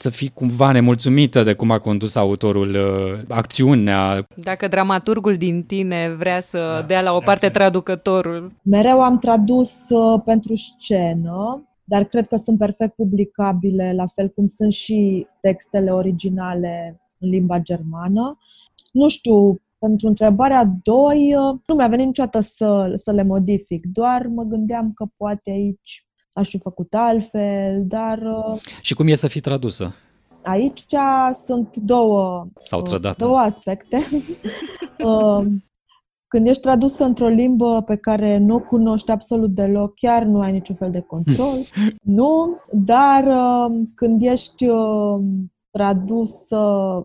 să 0.00 0.10
fii 0.10 0.28
cumva 0.28 0.72
nemulțumită 0.72 1.42
de 1.42 1.54
cum 1.54 1.70
a 1.70 1.78
condus 1.78 2.14
autorul 2.14 2.74
uh, 2.74 3.20
acțiunea. 3.28 4.26
Dacă 4.36 4.68
dramaturgul 4.68 5.36
din 5.36 5.62
tine 5.62 6.14
vrea 6.18 6.40
să 6.40 6.58
da, 6.58 6.86
dea 6.86 7.00
la 7.00 7.12
o 7.12 7.18
parte 7.18 7.48
traducătorul. 7.48 8.52
Mereu 8.62 9.02
am 9.02 9.18
tradus 9.18 9.88
uh, 9.88 10.20
pentru 10.24 10.54
scenă, 10.54 11.68
dar 11.84 12.04
cred 12.04 12.26
că 12.26 12.36
sunt 12.36 12.58
perfect 12.58 12.94
publicabile, 12.94 13.92
la 13.96 14.06
fel 14.06 14.28
cum 14.28 14.46
sunt 14.46 14.72
și 14.72 15.26
textele 15.40 15.90
originale 15.90 17.00
în 17.18 17.28
limba 17.28 17.58
germană. 17.58 18.38
Nu 18.92 19.08
știu, 19.08 19.60
pentru 19.78 20.08
întrebarea 20.08 20.72
2, 20.82 21.34
uh, 21.36 21.58
nu 21.66 21.74
mi-a 21.74 21.88
venit 21.88 22.06
niciodată 22.06 22.40
să, 22.40 22.92
să 22.94 23.12
le 23.12 23.22
modific, 23.22 23.86
doar 23.86 24.26
mă 24.26 24.42
gândeam 24.42 24.92
că 24.94 25.06
poate 25.16 25.50
aici 25.50 26.04
aș 26.32 26.48
fi 26.48 26.58
făcut 26.58 26.94
altfel, 26.94 27.84
dar... 27.86 28.18
Uh, 28.18 28.60
Și 28.82 28.94
cum 28.94 29.08
e 29.08 29.14
să 29.14 29.28
fii 29.28 29.40
tradusă? 29.40 29.94
Aici 30.42 30.84
sunt 31.44 31.76
două, 31.76 32.46
Sau 32.64 32.82
uh, 32.92 33.16
două 33.16 33.38
aspecte. 33.38 33.98
Când 36.28 36.46
ești 36.46 36.62
tradusă 36.62 37.04
într-o 37.04 37.28
limbă 37.28 37.82
pe 37.82 37.96
care 37.96 38.38
nu 38.38 38.54
o 38.54 38.60
cunoști 38.60 39.10
absolut 39.10 39.50
deloc, 39.50 39.94
chiar 39.94 40.22
nu 40.22 40.40
ai 40.40 40.52
niciun 40.52 40.74
fel 40.74 40.90
de 40.90 41.00
control. 41.00 41.56
nu, 42.20 42.60
dar 42.72 43.24
când 43.94 44.22
ești 44.22 44.66
tradusă 45.70 46.60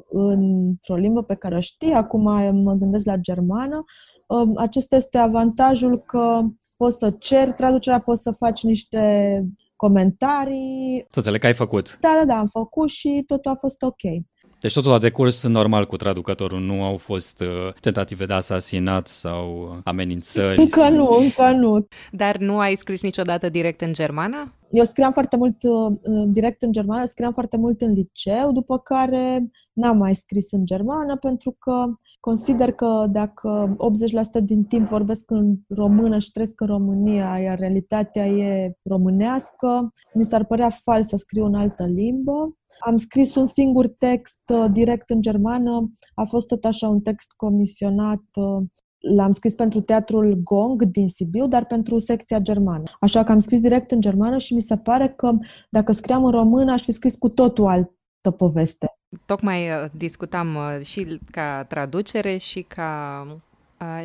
într-o 0.07 0.95
limbă 0.95 1.23
pe 1.23 1.35
care 1.35 1.55
o 1.55 1.59
știi, 1.59 1.93
acum 1.93 2.21
mă 2.63 2.73
gândesc 2.73 3.05
la 3.05 3.15
germană, 3.15 3.83
um, 4.27 4.53
acesta 4.55 4.95
este 4.95 5.17
avantajul 5.17 5.99
că 5.99 6.41
poți 6.77 6.97
să 6.97 7.15
ceri 7.19 7.53
traducerea, 7.53 7.99
poți 7.99 8.21
să 8.21 8.31
faci 8.31 8.63
niște 8.63 9.43
comentarii. 9.75 11.05
Să 11.09 11.17
înțeleg 11.17 11.39
că 11.39 11.47
ai 11.47 11.53
făcut. 11.53 11.97
Da, 12.01 12.15
da, 12.19 12.25
da, 12.25 12.39
am 12.39 12.47
făcut 12.47 12.89
și 12.89 13.23
totul 13.27 13.51
a 13.51 13.55
fost 13.55 13.81
ok. 13.81 14.01
Deci 14.59 14.73
totul 14.73 14.91
a 14.91 14.99
decurs 14.99 15.47
normal 15.47 15.85
cu 15.85 15.95
traducătorul, 15.95 16.59
nu 16.59 16.83
au 16.83 16.97
fost 16.97 17.39
uh, 17.41 17.73
tentative 17.81 18.25
de 18.25 18.33
asasinat 18.33 19.07
sau 19.07 19.75
amenințări? 19.83 20.59
Încă 20.61 20.89
nu, 20.89 21.17
încă 21.19 21.51
nu. 21.51 21.87
Dar 22.11 22.37
nu 22.37 22.59
ai 22.59 22.75
scris 22.75 23.01
niciodată 23.01 23.49
direct 23.49 23.81
în 23.81 23.93
germană? 23.93 24.53
Eu 24.71 24.85
scriam 24.85 25.11
foarte 25.11 25.37
mult 25.37 25.63
uh, 25.63 25.93
direct 26.27 26.61
în 26.61 26.71
germană, 26.71 27.05
scriam 27.05 27.33
foarte 27.33 27.57
mult 27.57 27.81
în 27.81 27.91
liceu, 27.91 28.51
după 28.51 28.79
care 28.79 29.51
n-am 29.75 29.97
mai 29.97 30.15
scris 30.15 30.51
în 30.51 30.65
germană 30.65 31.17
pentru 31.17 31.55
că 31.59 31.85
consider 32.19 32.71
că 32.71 33.07
dacă 33.11 33.75
80% 34.41 34.43
din 34.43 34.63
timp 34.63 34.87
vorbesc 34.87 35.31
în 35.31 35.55
română 35.67 36.19
și 36.19 36.31
trăiesc 36.31 36.61
în 36.61 36.67
România, 36.67 37.37
iar 37.37 37.59
realitatea 37.59 38.27
e 38.27 38.77
românească, 38.83 39.93
mi 40.13 40.25
s-ar 40.25 40.45
părea 40.45 40.69
fals 40.69 41.07
să 41.07 41.17
scriu 41.17 41.43
în 41.43 41.55
altă 41.55 41.85
limbă. 41.85 42.57
Am 42.85 42.97
scris 42.97 43.35
un 43.35 43.45
singur 43.45 43.87
text 43.87 44.39
uh, 44.53 44.65
direct 44.71 45.09
în 45.09 45.21
germană, 45.21 45.91
a 46.13 46.23
fost 46.23 46.47
tot 46.47 46.65
așa 46.65 46.87
un 46.87 47.01
text 47.01 47.31
comisionat 47.35 48.23
uh, 48.35 48.63
L-am 49.13 49.31
scris 49.31 49.55
pentru 49.55 49.81
teatrul 49.81 50.33
Gong 50.43 50.83
din 50.83 51.09
Sibiu, 51.09 51.47
dar 51.47 51.65
pentru 51.65 51.99
secția 51.99 52.39
germană. 52.39 52.83
Așa 52.99 53.23
că 53.23 53.31
am 53.31 53.39
scris 53.39 53.59
direct 53.59 53.91
în 53.91 54.01
germană 54.01 54.37
și 54.37 54.53
mi 54.53 54.61
se 54.61 54.77
pare 54.77 55.09
că 55.09 55.31
dacă 55.69 55.91
scriam 55.91 56.25
în 56.25 56.31
română, 56.31 56.71
aș 56.71 56.83
fi 56.83 56.91
scris 56.91 57.15
cu 57.15 57.29
totul 57.29 57.65
altă 57.65 58.31
poveste. 58.37 58.94
Tocmai 59.25 59.69
uh, 59.69 59.85
discutam 59.91 60.57
și 60.81 61.19
ca 61.31 61.63
traducere 61.63 62.37
și 62.37 62.61
ca 62.61 63.27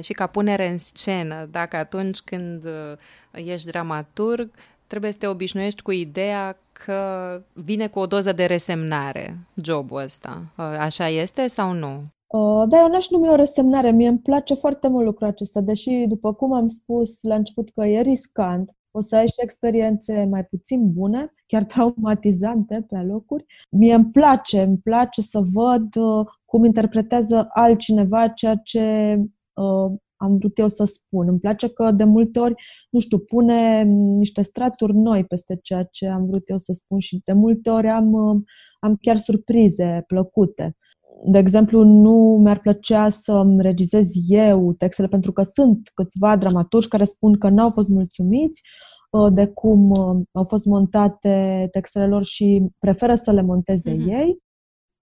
și 0.00 0.12
ca 0.12 0.26
punere 0.26 0.69
în 0.69 0.79
scenă, 0.79 1.49
dacă 1.50 1.76
atunci 1.76 2.19
când 2.19 2.69
ești 3.33 3.71
dramaturg, 3.71 4.50
trebuie 4.87 5.12
să 5.12 5.19
te 5.19 5.26
obișnuiești 5.26 5.83
cu 5.83 5.90
ideea 5.90 6.57
că 6.73 7.40
vine 7.52 7.87
cu 7.87 7.99
o 7.99 8.07
doză 8.07 8.33
de 8.33 8.45
resemnare 8.45 9.38
jobul 9.55 10.02
ăsta. 10.02 10.43
Așa 10.57 11.09
este 11.09 11.49
sau 11.49 11.73
nu? 11.73 12.02
Uh, 12.26 12.64
da, 12.69 12.79
eu 12.79 12.88
n-aș 12.88 13.09
numi 13.09 13.29
o 13.29 13.35
resemnare. 13.35 13.90
Mie 13.90 14.09
îmi 14.09 14.19
place 14.19 14.55
foarte 14.55 14.88
mult 14.88 15.05
lucrul 15.05 15.26
acesta, 15.26 15.61
deși, 15.61 15.90
după 15.90 16.35
cum 16.35 16.52
am 16.52 16.69
spus 16.69 17.23
la 17.23 17.35
început, 17.35 17.71
că 17.71 17.85
e 17.85 18.00
riscant, 18.00 18.76
o 18.90 19.00
să 19.00 19.16
ai 19.16 19.26
și 19.26 19.35
experiențe 19.37 20.26
mai 20.30 20.44
puțin 20.44 20.92
bune, 20.92 21.32
chiar 21.47 21.64
traumatizante 21.64 22.85
pe 22.88 22.97
alocuri. 22.97 23.44
Mie 23.70 23.94
îmi 23.94 24.11
place, 24.11 24.61
îmi 24.61 24.78
place 24.78 25.23
să 25.23 25.40
văd 25.52 25.97
uh, 25.97 26.26
cum 26.44 26.64
interpretează 26.64 27.49
altcineva 27.52 28.28
ceea 28.28 28.54
ce 28.54 29.16
uh, 29.52 29.99
am 30.16 30.38
vrut 30.38 30.59
eu 30.59 30.68
să 30.68 30.85
spun. 30.85 31.28
Îmi 31.28 31.38
place 31.38 31.68
că 31.68 31.90
de 31.90 32.04
multe 32.04 32.38
ori, 32.38 32.54
nu 32.90 33.00
știu, 33.00 33.18
pune 33.18 33.82
niște 34.16 34.42
straturi 34.42 34.94
noi 34.94 35.25
peste 35.25 35.59
ceea 35.62 35.82
ce 35.82 36.06
am 36.06 36.26
vrut 36.26 36.49
eu 36.49 36.59
să 36.59 36.73
spun 36.73 36.99
și 36.99 37.20
de 37.25 37.32
multe 37.32 37.70
ori 37.70 37.88
am, 37.88 38.12
uh, 38.12 38.42
am 38.80 38.97
chiar 39.00 39.16
surprize 39.16 40.04
plăcute. 40.06 40.76
De 41.24 41.38
exemplu, 41.38 41.82
nu 41.82 42.38
mi-ar 42.42 42.58
plăcea 42.58 43.08
să-mi 43.08 43.62
regizez 43.62 44.10
eu 44.28 44.72
textele, 44.72 45.08
pentru 45.08 45.32
că 45.32 45.42
sunt 45.42 45.90
câțiva 45.94 46.36
dramaturgi 46.36 46.88
care 46.88 47.04
spun 47.04 47.38
că 47.38 47.48
n-au 47.48 47.70
fost 47.70 47.88
mulțumiți 47.88 48.62
uh, 49.10 49.32
de 49.32 49.46
cum 49.46 49.90
uh, 49.90 50.20
au 50.32 50.44
fost 50.44 50.66
montate 50.66 51.68
textele 51.70 52.06
lor 52.06 52.24
și 52.24 52.66
preferă 52.78 53.14
să 53.14 53.32
le 53.32 53.42
monteze 53.42 53.94
mm-hmm. 53.94 54.08
ei. 54.08 54.38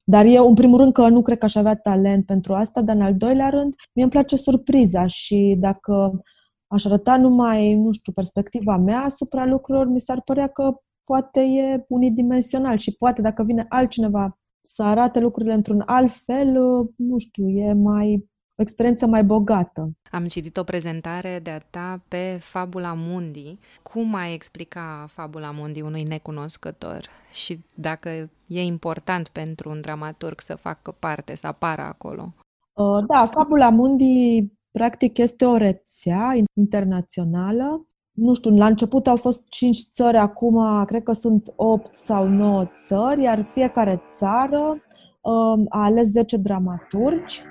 Dar 0.04 0.24
eu, 0.24 0.48
în 0.48 0.54
primul 0.54 0.78
rând, 0.78 0.92
că 0.92 1.08
nu 1.08 1.22
cred 1.22 1.38
că 1.38 1.44
aș 1.44 1.54
avea 1.54 1.76
talent 1.76 2.26
pentru 2.26 2.54
asta, 2.54 2.82
dar 2.82 2.96
în 2.96 3.02
al 3.02 3.16
doilea 3.16 3.48
rând, 3.48 3.74
mie 3.92 4.04
îmi 4.04 4.12
place 4.12 4.36
surpriza 4.36 5.06
și 5.06 5.56
dacă 5.58 6.20
aș 6.66 6.84
arăta 6.84 7.16
numai, 7.16 7.74
nu 7.74 7.92
știu, 7.92 8.12
perspectiva 8.12 8.76
mea 8.76 9.00
asupra 9.00 9.44
lucrurilor, 9.46 9.88
mi 9.88 10.00
s-ar 10.00 10.22
părea 10.24 10.46
că 10.46 10.74
poate 11.04 11.40
e 11.40 11.84
unidimensional 11.88 12.76
și 12.76 12.96
poate 12.96 13.22
dacă 13.22 13.42
vine 13.42 13.66
altcineva 13.68 14.37
să 14.60 14.82
arate 14.82 15.20
lucrurile 15.20 15.54
într-un 15.54 15.82
alt 15.86 16.12
fel, 16.12 16.52
nu 16.96 17.18
știu, 17.18 17.48
e 17.48 17.72
mai 17.72 18.28
o 18.58 18.62
experiență 18.62 19.06
mai 19.06 19.24
bogată. 19.24 19.90
Am 20.10 20.26
citit 20.26 20.56
o 20.56 20.62
prezentare 20.62 21.40
de-a 21.42 21.58
ta 21.58 22.02
pe 22.08 22.38
Fabula 22.40 22.94
Mundi. 22.96 23.58
Cum 23.82 24.14
ai 24.14 24.34
explica 24.34 25.06
Fabula 25.08 25.50
Mundi 25.50 25.80
unui 25.80 26.02
necunoscător 26.02 27.08
și 27.32 27.64
dacă 27.74 28.08
e 28.46 28.62
important 28.62 29.28
pentru 29.28 29.70
un 29.70 29.80
dramaturg 29.80 30.40
să 30.40 30.54
facă 30.54 30.96
parte, 30.98 31.34
să 31.34 31.46
apară 31.46 31.82
acolo? 31.82 32.34
Uh, 32.72 33.04
da, 33.06 33.26
Fabula 33.26 33.70
Mundi 33.70 34.44
practic 34.70 35.18
este 35.18 35.44
o 35.44 35.56
rețea 35.56 36.34
internațională. 36.54 37.87
Nu 38.18 38.34
știu, 38.34 38.56
la 38.56 38.66
început 38.66 39.06
au 39.06 39.16
fost 39.16 39.48
cinci 39.48 39.78
țări, 39.92 40.16
acum 40.16 40.84
cred 40.84 41.02
că 41.02 41.12
sunt 41.12 41.52
opt 41.56 41.94
sau 41.94 42.26
nouă 42.28 42.64
țări, 42.86 43.22
iar 43.22 43.48
fiecare 43.50 44.02
țară 44.10 44.82
uh, 45.20 45.64
a 45.68 45.84
ales 45.84 46.06
10 46.06 46.36
dramaturgi 46.36 47.42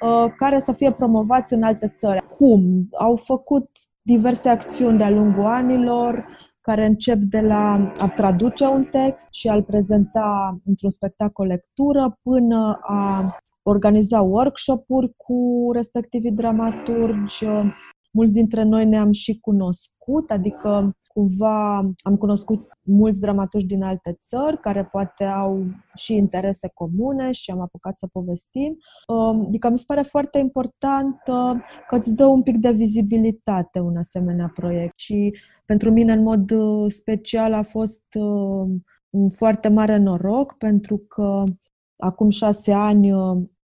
Uh, 0.00 0.32
care 0.36 0.58
să 0.58 0.72
fie 0.72 0.92
promovați 0.92 1.54
în 1.54 1.62
alte 1.62 1.94
țări. 1.96 2.26
Cum? 2.26 2.88
Au 2.98 3.16
făcut 3.16 3.70
diverse 4.02 4.48
acțiuni 4.48 4.98
de-a 4.98 5.10
lungul 5.10 5.44
anilor, 5.44 6.26
care 6.60 6.84
încep 6.86 7.18
de 7.18 7.40
la 7.40 7.92
a 7.98 8.08
traduce 8.08 8.64
un 8.64 8.84
text 8.84 9.26
și 9.30 9.48
a-l 9.48 9.62
prezenta 9.62 10.60
într-un 10.64 10.90
spectacol 10.90 11.46
lectură, 11.46 12.18
până 12.22 12.78
a 12.82 13.26
organiza 13.62 14.20
workshop-uri 14.20 15.12
cu 15.16 15.70
respectivii 15.72 16.32
dramaturgi, 16.32 17.44
mulți 18.10 18.32
dintre 18.32 18.62
noi 18.62 18.86
ne-am 18.86 19.12
și 19.12 19.40
cunoscut, 19.40 20.30
adică 20.30 20.96
cumva 21.06 21.76
am 21.98 22.16
cunoscut 22.18 22.68
mulți 22.82 23.20
dramaturgi 23.20 23.66
din 23.66 23.82
alte 23.82 24.18
țări 24.22 24.60
care 24.60 24.84
poate 24.84 25.24
au 25.24 25.66
și 25.94 26.14
interese 26.14 26.70
comune 26.74 27.32
și 27.32 27.50
am 27.50 27.60
apucat 27.60 27.98
să 27.98 28.06
povestim. 28.06 28.76
Um, 29.06 29.44
adică 29.46 29.70
mi 29.70 29.78
se 29.78 29.84
pare 29.86 30.02
foarte 30.02 30.38
important 30.38 31.16
uh, 31.26 31.60
că 31.88 31.96
îți 31.96 32.14
dă 32.14 32.24
un 32.24 32.42
pic 32.42 32.56
de 32.56 32.72
vizibilitate 32.72 33.80
un 33.80 33.96
asemenea 33.96 34.50
proiect 34.54 34.98
și 34.98 35.36
pentru 35.64 35.90
mine 35.90 36.12
în 36.12 36.22
mod 36.22 36.50
uh, 36.50 36.90
special 36.92 37.52
a 37.52 37.62
fost 37.62 38.04
uh, 38.14 38.68
un 39.10 39.28
foarte 39.28 39.68
mare 39.68 39.96
noroc 39.96 40.56
pentru 40.58 40.98
că 40.98 41.44
acum 41.96 42.30
șase 42.30 42.72
ani 42.72 43.12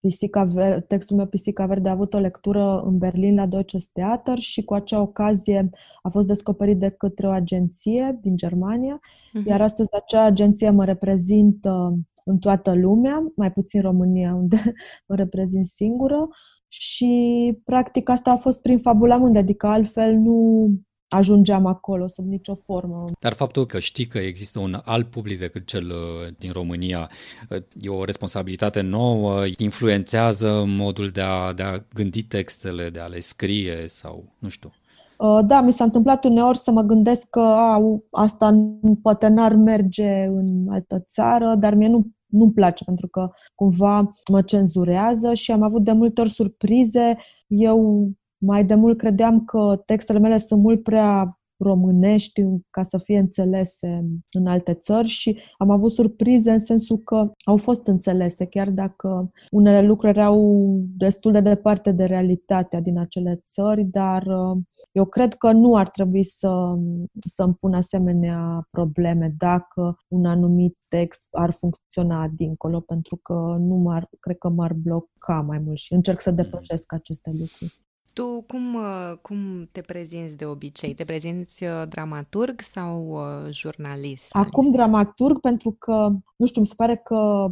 Pisica 0.01 0.45
Ver- 0.55 0.87
textul 0.87 1.17
meu 1.17 1.27
Pisica 1.27 1.67
Verde 1.67 1.89
a 1.89 1.93
avut 1.93 2.15
o 2.15 2.19
lectură 2.19 2.83
în 2.85 2.99
Berlin 2.99 3.35
la 3.35 3.47
Deutsches 3.47 3.87
Theater 3.87 4.39
și 4.39 4.65
cu 4.65 4.75
acea 4.75 5.01
ocazie 5.01 5.71
a 6.03 6.09
fost 6.09 6.27
descoperit 6.27 6.79
de 6.79 6.91
către 6.91 7.27
o 7.27 7.31
agenție 7.31 8.19
din 8.21 8.37
Germania, 8.37 8.99
uh-huh. 8.99 9.47
iar 9.47 9.61
astăzi 9.61 9.89
acea 9.93 10.25
agenție 10.25 10.71
mă 10.71 10.85
reprezintă 10.85 11.99
în 12.25 12.39
toată 12.39 12.75
lumea, 12.75 13.33
mai 13.37 13.53
puțin 13.53 13.81
România, 13.81 14.35
unde 14.35 14.73
mă 15.09 15.15
reprezint 15.15 15.67
singură 15.67 16.29
și 16.69 17.61
practic 17.65 18.09
asta 18.09 18.31
a 18.31 18.37
fost 18.37 18.63
prin 18.63 18.79
Fabula 18.79 19.17
Munde, 19.17 19.39
adică 19.39 19.67
altfel 19.67 20.15
nu 20.17 20.69
ajungeam 21.11 21.67
acolo 21.67 22.09
sub 22.09 22.27
nicio 22.27 22.55
formă. 22.55 23.05
Dar 23.21 23.33
faptul 23.33 23.67
că 23.67 23.79
știi 23.79 24.07
că 24.07 24.19
există 24.19 24.59
un 24.61 24.81
alt 24.85 25.11
public 25.11 25.39
decât 25.39 25.67
cel 25.67 25.87
uh, 25.87 26.35
din 26.39 26.53
România 26.53 27.11
uh, 27.51 27.59
e 27.81 27.89
o 27.89 28.05
responsabilitate 28.05 28.81
nouă, 28.81 29.45
influențează 29.59 30.65
modul 30.67 31.09
de 31.09 31.21
a, 31.21 31.53
de 31.53 31.63
a 31.63 31.79
gândi 31.95 32.23
textele, 32.23 32.91
de 32.91 32.99
a 32.99 33.07
le 33.07 33.21
scrie 33.21 33.85
sau 33.89 34.25
nu 34.39 34.49
știu. 34.49 34.73
Uh, 35.17 35.41
da, 35.47 35.61
mi 35.61 35.73
s-a 35.73 35.85
întâmplat 35.85 36.25
uneori 36.25 36.59
să 36.59 36.71
mă 36.71 36.83
gândesc 36.83 37.29
că 37.31 37.41
a, 37.41 37.83
asta 38.11 38.77
poate 39.03 39.29
n-ar 39.29 39.55
merge 39.55 40.25
în 40.25 40.67
altă 40.71 41.05
țară, 41.09 41.55
dar 41.59 41.75
mie 41.75 41.89
nu 41.89 42.07
nu-mi 42.31 42.53
place 42.53 42.85
pentru 42.85 43.09
că 43.09 43.31
cumva 43.55 44.11
mă 44.31 44.43
cenzurează 44.43 45.35
și 45.35 45.53
am 45.53 45.63
avut 45.63 45.85
de 45.85 45.93
multe 45.93 46.21
ori 46.21 46.31
surprize. 46.31 47.17
Eu 47.47 48.11
mai 48.41 48.65
de 48.65 48.75
mult 48.75 48.99
credeam 48.99 49.45
că 49.45 49.83
textele 49.87 50.19
mele 50.19 50.39
sunt 50.39 50.63
mult 50.63 50.83
prea 50.83 51.41
românești 51.61 52.43
ca 52.71 52.83
să 52.83 52.99
fie 52.99 53.19
înțelese 53.19 54.05
în 54.31 54.47
alte 54.47 54.75
țări 54.75 55.09
și 55.09 55.39
am 55.59 55.71
avut 55.71 55.91
surprize 55.91 56.51
în 56.51 56.59
sensul 56.59 56.99
că 56.99 57.31
au 57.45 57.57
fost 57.57 57.87
înțelese, 57.87 58.47
chiar 58.47 58.71
dacă 58.71 59.31
unele 59.51 59.83
lucruri 59.83 60.19
erau 60.19 60.65
destul 60.97 61.33
de 61.33 61.41
departe 61.41 61.93
de 61.93 62.05
realitatea 62.05 62.81
din 62.81 62.99
acele 62.99 63.43
țări, 63.45 63.85
dar 63.85 64.23
uh, 64.23 64.59
eu 64.93 65.05
cred 65.05 65.35
că 65.35 65.53
nu 65.53 65.77
ar 65.77 65.89
trebui 65.89 66.23
să, 66.25 66.75
să 67.21 67.43
îmi 67.43 67.55
pun 67.55 67.75
asemenea 67.75 68.67
probleme 68.71 69.35
dacă 69.39 69.97
un 70.09 70.25
anumit 70.25 70.79
text 70.89 71.27
ar 71.31 71.53
funcționa 71.53 72.29
dincolo, 72.37 72.81
pentru 72.81 73.17
că 73.17 73.57
nu 73.59 73.75
m-ar, 73.75 74.09
cred 74.21 74.39
că 74.39 74.49
m-ar 74.49 74.73
bloca 74.73 75.41
mai 75.47 75.59
mult 75.59 75.79
și 75.79 75.93
încerc 75.93 76.21
să 76.21 76.31
depășesc 76.31 76.93
aceste 76.93 77.31
lucruri. 77.31 77.89
Tu 78.13 78.45
cum, 78.47 78.75
uh, 78.75 79.13
cum 79.23 79.69
te 79.73 79.81
prezinți 79.81 80.37
de 80.37 80.45
obicei? 80.45 80.95
Te 80.95 81.05
prezinți 81.05 81.65
uh, 81.65 81.83
dramaturg 81.89 82.61
sau 82.61 83.09
uh, 83.11 83.53
jurnalist? 83.53 84.29
Acum 84.35 84.71
dramaturg 84.71 85.41
pentru 85.41 85.77
că, 85.79 86.11
nu 86.37 86.47
știu, 86.47 86.61
mi 86.61 86.67
se 86.67 86.75
pare 86.77 86.97
că 86.97 87.51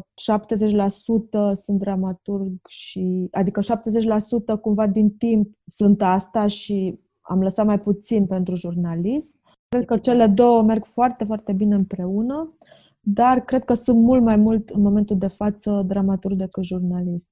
70% 1.55 1.55
sunt 1.55 1.79
dramaturg 1.79 2.53
și, 2.69 3.29
adică 3.31 3.61
70% 3.61 4.61
cumva 4.61 4.87
din 4.87 5.11
timp 5.17 5.57
sunt 5.65 6.03
asta 6.03 6.47
și 6.47 6.99
am 7.21 7.43
lăsat 7.43 7.67
mai 7.67 7.81
puțin 7.81 8.27
pentru 8.27 8.55
jurnalist. 8.55 9.37
Cred 9.69 9.85
că 9.85 9.99
cele 9.99 10.27
două 10.27 10.63
merg 10.63 10.85
foarte, 10.85 11.25
foarte 11.25 11.53
bine 11.53 11.75
împreună, 11.75 12.57
dar 13.01 13.41
cred 13.41 13.65
că 13.65 13.75
sunt 13.75 13.99
mult 13.99 14.23
mai 14.23 14.37
mult 14.37 14.69
în 14.69 14.83
momentul 14.83 15.19
de 15.19 15.29
față 15.29 15.85
dramaturg 15.87 16.37
decât 16.37 16.65
jurnalist. 16.65 17.29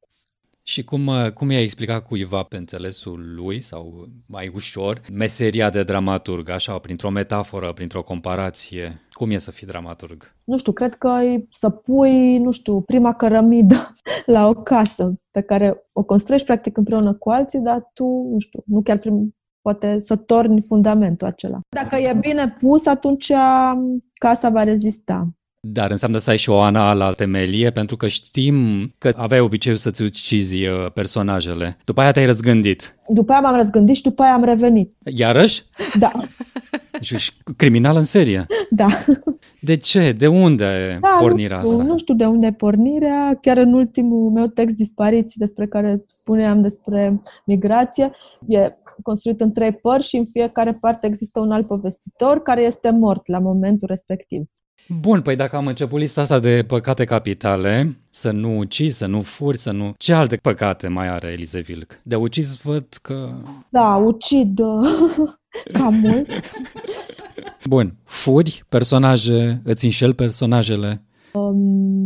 Și 0.69 0.85
cum, 0.85 1.07
uh, 1.07 1.33
cum 1.33 1.51
i-a 1.51 1.61
explicat 1.61 2.07
cuiva 2.07 2.43
pe 2.43 2.57
înțelesul 2.57 3.35
lui 3.35 3.61
sau 3.61 4.09
mai 4.27 4.51
ușor 4.55 5.01
meseria 5.13 5.71
de 5.71 5.83
dramaturg, 5.83 6.49
așa, 6.49 6.79
printr-o 6.79 7.11
metaforă, 7.11 7.73
printr-o 7.73 8.03
comparație? 8.03 9.01
Cum 9.11 9.31
e 9.31 9.39
să 9.39 9.51
fii 9.51 9.67
dramaturg? 9.67 10.35
Nu 10.45 10.59
știu, 10.59 10.73
cred 10.73 10.95
că 10.95 11.09
e 11.23 11.47
să 11.51 11.71
pui, 11.71 12.39
nu 12.39 12.51
știu, 12.51 12.81
prima 12.81 13.15
cărămidă 13.15 13.93
la 14.37 14.49
o 14.49 14.53
casă 14.53 15.15
pe 15.31 15.41
care 15.41 15.85
o 15.93 16.03
construiești 16.03 16.47
practic 16.47 16.77
împreună 16.77 17.15
cu 17.15 17.31
alții, 17.31 17.59
dar 17.59 17.91
tu, 17.95 18.05
nu 18.33 18.39
știu, 18.39 18.63
nu 18.67 18.83
chiar 18.83 18.99
prim, 18.99 19.35
poate 19.61 20.01
să 20.01 20.17
torni 20.17 20.63
fundamentul 20.63 21.27
acela. 21.27 21.61
Dacă 21.69 21.97
e 21.97 22.17
bine 22.21 22.57
pus, 22.59 22.87
atunci 22.87 23.33
casa 24.13 24.49
va 24.49 24.63
rezista. 24.63 25.29
Dar 25.73 25.91
înseamnă 25.91 26.19
să 26.19 26.31
ai 26.31 26.37
și 26.37 26.51
o 26.51 26.61
ana 26.61 26.93
la 26.93 27.13
temelie, 27.13 27.71
pentru 27.71 27.97
că 27.97 28.09
știm 28.09 28.57
că 28.99 29.13
aveai 29.17 29.41
obiceiul 29.41 29.79
să-ți 29.79 30.03
ucizi 30.03 30.67
uh, 30.67 30.93
personajele. 30.93 31.77
După 31.85 32.01
aia 32.01 32.11
te-ai 32.11 32.27
răzgândit. 32.27 32.99
După 33.09 33.33
aia 33.33 33.41
m-am 33.41 33.57
răzgândit 33.57 33.97
și 33.97 34.03
după 34.03 34.23
aia 34.23 34.33
am 34.33 34.45
revenit. 34.45 34.95
Iarăși? 35.05 35.63
Da. 35.99 36.13
Și 37.01 37.33
criminal 37.57 37.97
în 37.97 38.05
serie? 38.05 38.47
Da. 38.71 38.87
De 39.61 39.77
ce? 39.77 40.13
De 40.13 40.27
unde 40.27 40.99
da, 41.01 41.17
pornirea 41.21 41.61
nu 41.61 41.69
asta? 41.69 41.83
Nu 41.83 41.99
știu 41.99 42.15
de 42.15 42.25
unde 42.25 42.47
e 42.47 42.53
pornirea. 42.53 43.39
Chiar 43.41 43.57
în 43.57 43.73
ultimul 43.73 44.31
meu 44.31 44.47
text, 44.47 44.75
Dispariții, 44.75 45.41
despre 45.41 45.67
care 45.67 46.05
spuneam 46.07 46.63
despre 46.63 47.23
migrație, 47.45 48.11
e 48.47 48.73
construit 49.03 49.41
în 49.41 49.53
trei 49.53 49.73
părți 49.73 50.09
și 50.09 50.17
în 50.17 50.27
fiecare 50.33 50.73
parte 50.73 51.07
există 51.07 51.41
un 51.41 51.51
alt 51.51 51.67
povestitor 51.67 52.43
care 52.43 52.63
este 52.63 52.91
mort 52.91 53.27
la 53.27 53.39
momentul 53.39 53.89
respectiv. 53.89 54.43
Bun, 54.89 55.23
păi 55.23 55.37
dacă 55.37 55.57
am 55.57 55.67
început 55.67 56.01
lista 56.01 56.21
asta 56.21 56.39
de 56.39 56.65
păcate 56.67 57.05
capitale, 57.05 57.99
să 58.11 58.31
nu 58.31 58.59
ucizi, 58.59 58.97
să 58.97 59.07
nu 59.07 59.23
furi, 59.23 59.59
să 59.59 59.71
nu... 59.71 59.95
Ce 59.99 60.13
alte 60.13 60.37
păcate 60.37 60.89
mai 60.89 61.09
are 61.09 61.29
Elize 61.29 61.61
Vilc? 61.61 62.01
De 62.03 62.17
ucis 62.17 62.57
văd 62.63 62.87
că... 63.03 63.29
Da, 63.69 63.97
ucid 63.97 64.61
cam 65.79 65.95
mult. 65.95 66.29
Bun, 67.65 67.95
furi 68.05 68.65
personaje, 68.69 69.61
îți 69.65 69.85
înșel 69.85 70.15
personajele? 70.15 71.03
Um, 71.33 71.57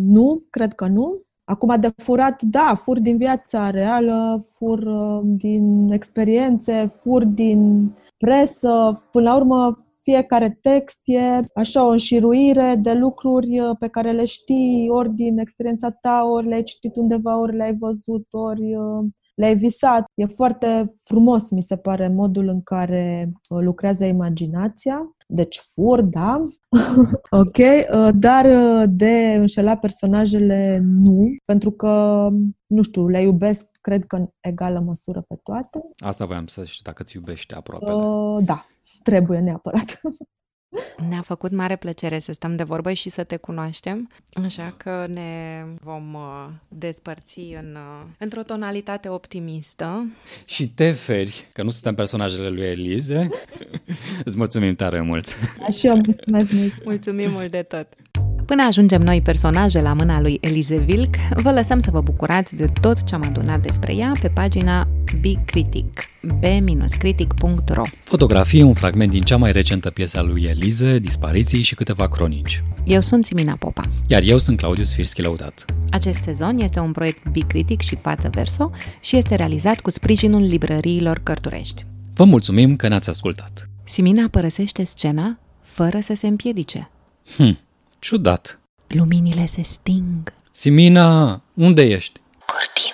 nu, 0.07 0.43
cred 0.51 0.73
că 0.73 0.87
nu. 0.87 1.23
Acum, 1.45 1.81
de 1.81 1.93
furat, 1.97 2.43
da, 2.43 2.79
fur 2.83 2.99
din 2.99 3.17
viața 3.17 3.71
reală, 3.71 4.47
fur 4.53 4.79
uh, 4.79 5.21
din 5.23 5.91
experiențe, 5.93 6.93
fur 7.03 7.25
din 7.25 7.93
presă. 8.19 9.03
Până 9.11 9.31
la 9.31 9.37
urmă, 9.37 9.79
fiecare 10.03 10.59
text 10.63 11.01
e 11.05 11.41
așa 11.55 11.87
o 11.87 11.89
înșiruire 11.89 12.75
de 12.79 12.93
lucruri 12.93 13.61
uh, 13.61 13.77
pe 13.79 13.89
care 13.89 14.13
le 14.13 14.25
știi 14.25 14.89
ori 14.91 15.15
din 15.15 15.39
experiența 15.39 15.91
ta, 15.91 16.23
ori 16.25 16.49
le-ai 16.49 16.63
citit 16.63 16.97
undeva, 16.97 17.41
ori 17.41 17.57
le-ai 17.57 17.77
văzut, 17.77 18.27
ori 18.31 18.77
uh, 18.77 19.05
le-ai 19.41 19.57
visat. 19.57 20.05
E 20.15 20.27
foarte 20.27 20.95
frumos, 21.03 21.51
mi 21.51 21.63
se 21.63 21.77
pare, 21.77 22.09
modul 22.09 22.49
în 22.49 22.63
care 22.63 23.33
lucrează 23.49 24.05
imaginația. 24.05 25.15
Deci 25.33 25.59
fur, 25.59 26.01
da, 26.03 26.45
ok, 27.43 27.57
uh, 27.57 28.09
dar 28.15 28.45
uh, 28.45 28.85
de 28.89 29.35
înșela 29.39 29.77
personajele 29.77 30.81
nu, 30.83 31.27
pentru 31.45 31.71
că, 31.71 32.29
nu 32.67 32.83
știu, 32.83 33.09
le 33.09 33.21
iubesc, 33.21 33.67
cred 33.81 34.07
că 34.07 34.17
în 34.17 34.27
egală 34.41 34.81
măsură 34.87 35.25
pe 35.29 35.35
toate. 35.43 35.81
Asta 35.97 36.25
voiam 36.25 36.47
să 36.47 36.65
știu, 36.65 36.83
dacă 36.85 37.03
îți 37.03 37.17
iubește 37.17 37.55
aproape. 37.55 37.93
Uh, 37.93 38.45
da, 38.45 38.67
trebuie 39.03 39.39
neapărat. 39.39 40.01
Ne-a 41.09 41.21
făcut 41.21 41.53
mare 41.53 41.77
plăcere 41.77 42.19
să 42.19 42.33
stăm 42.33 42.57
de 42.57 42.63
vorbă 42.63 42.93
și 42.93 43.11
să 43.11 43.25
te 43.25 43.37
cunoaștem, 43.37 44.11
așa 44.45 44.75
că 44.77 45.07
ne 45.09 45.65
vom 45.83 46.15
uh, 46.15 46.49
despărți 46.69 47.41
în, 47.41 47.77
uh, 47.77 48.07
într-o 48.19 48.43
tonalitate 48.43 49.09
optimistă. 49.09 50.07
Și 50.47 50.69
te 50.69 50.91
feri, 50.91 51.47
că 51.53 51.63
nu 51.63 51.71
suntem 51.71 51.95
personajele 51.95 52.49
lui 52.49 52.63
Elize. 52.63 53.29
Îți 54.25 54.37
mulțumim 54.37 54.75
tare 54.75 55.01
mult! 55.01 55.37
Așa, 55.67 55.95
mulțumesc 55.95 56.53
mult! 56.53 56.85
Mulțumim 56.85 57.31
mult 57.31 57.51
de 57.51 57.63
tot! 57.63 57.89
Până 58.51 58.65
ajungem 58.67 59.03
noi 59.03 59.21
personaje 59.21 59.81
la 59.81 59.93
mâna 59.93 60.21
lui 60.21 60.39
Elize 60.41 60.77
Vilk, 60.77 61.15
vă 61.31 61.51
lăsăm 61.51 61.81
să 61.81 61.91
vă 61.91 62.01
bucurați 62.01 62.57
de 62.57 62.71
tot 62.81 63.03
ce 63.03 63.15
am 63.15 63.23
adunat 63.27 63.61
despre 63.61 63.95
ea 63.95 64.13
pe 64.21 64.29
pagina 64.29 64.89
B-Critic, 65.21 66.03
b-critic.ro. 66.41 67.83
Fotografie 68.05 68.63
un 68.63 68.75
fragment 68.75 69.11
din 69.11 69.23
cea 69.23 69.37
mai 69.37 69.53
recentă 69.53 69.91
piesă 69.91 70.19
a 70.19 70.23
lui 70.23 70.43
Elize, 70.43 70.99
Dispariții 70.99 71.63
și 71.63 71.75
câteva 71.75 72.09
cronici. 72.09 72.63
Eu 72.85 73.01
sunt 73.01 73.25
Simina 73.25 73.57
Popa. 73.59 73.83
Iar 74.07 74.23
eu 74.23 74.39
sunt 74.39 74.57
Claudius 74.57 74.95
Firski 74.95 75.23
Lăudat. 75.23 75.65
Acest 75.91 76.23
sezon 76.23 76.59
este 76.59 76.81
un 76.81 76.93
proiect 76.93 77.29
B-Critic 77.29 77.81
și 77.81 77.97
Față 77.97 78.31
Verso 78.33 78.71
și 79.01 79.17
este 79.17 79.35
realizat 79.35 79.81
cu 79.81 79.91
sprijinul 79.91 80.43
librăriilor 80.43 81.21
Cărturești. 81.23 81.87
Vă 82.15 82.25
mulțumim 82.25 82.77
că 82.77 82.89
ne-ați 82.89 83.09
ascultat. 83.09 83.69
Simina 83.85 84.29
părăsește 84.31 84.85
scena 84.85 85.39
fără 85.63 86.01
să 86.01 86.15
se 86.15 86.27
împiedice. 86.27 86.91
Hm, 87.37 87.59
ciudat. 88.01 88.59
Luminile 88.87 89.47
se 89.47 89.63
sting. 89.63 90.33
Simina, 90.51 91.43
unde 91.55 91.83
ești? 91.83 92.21
Curtie. 92.47 92.93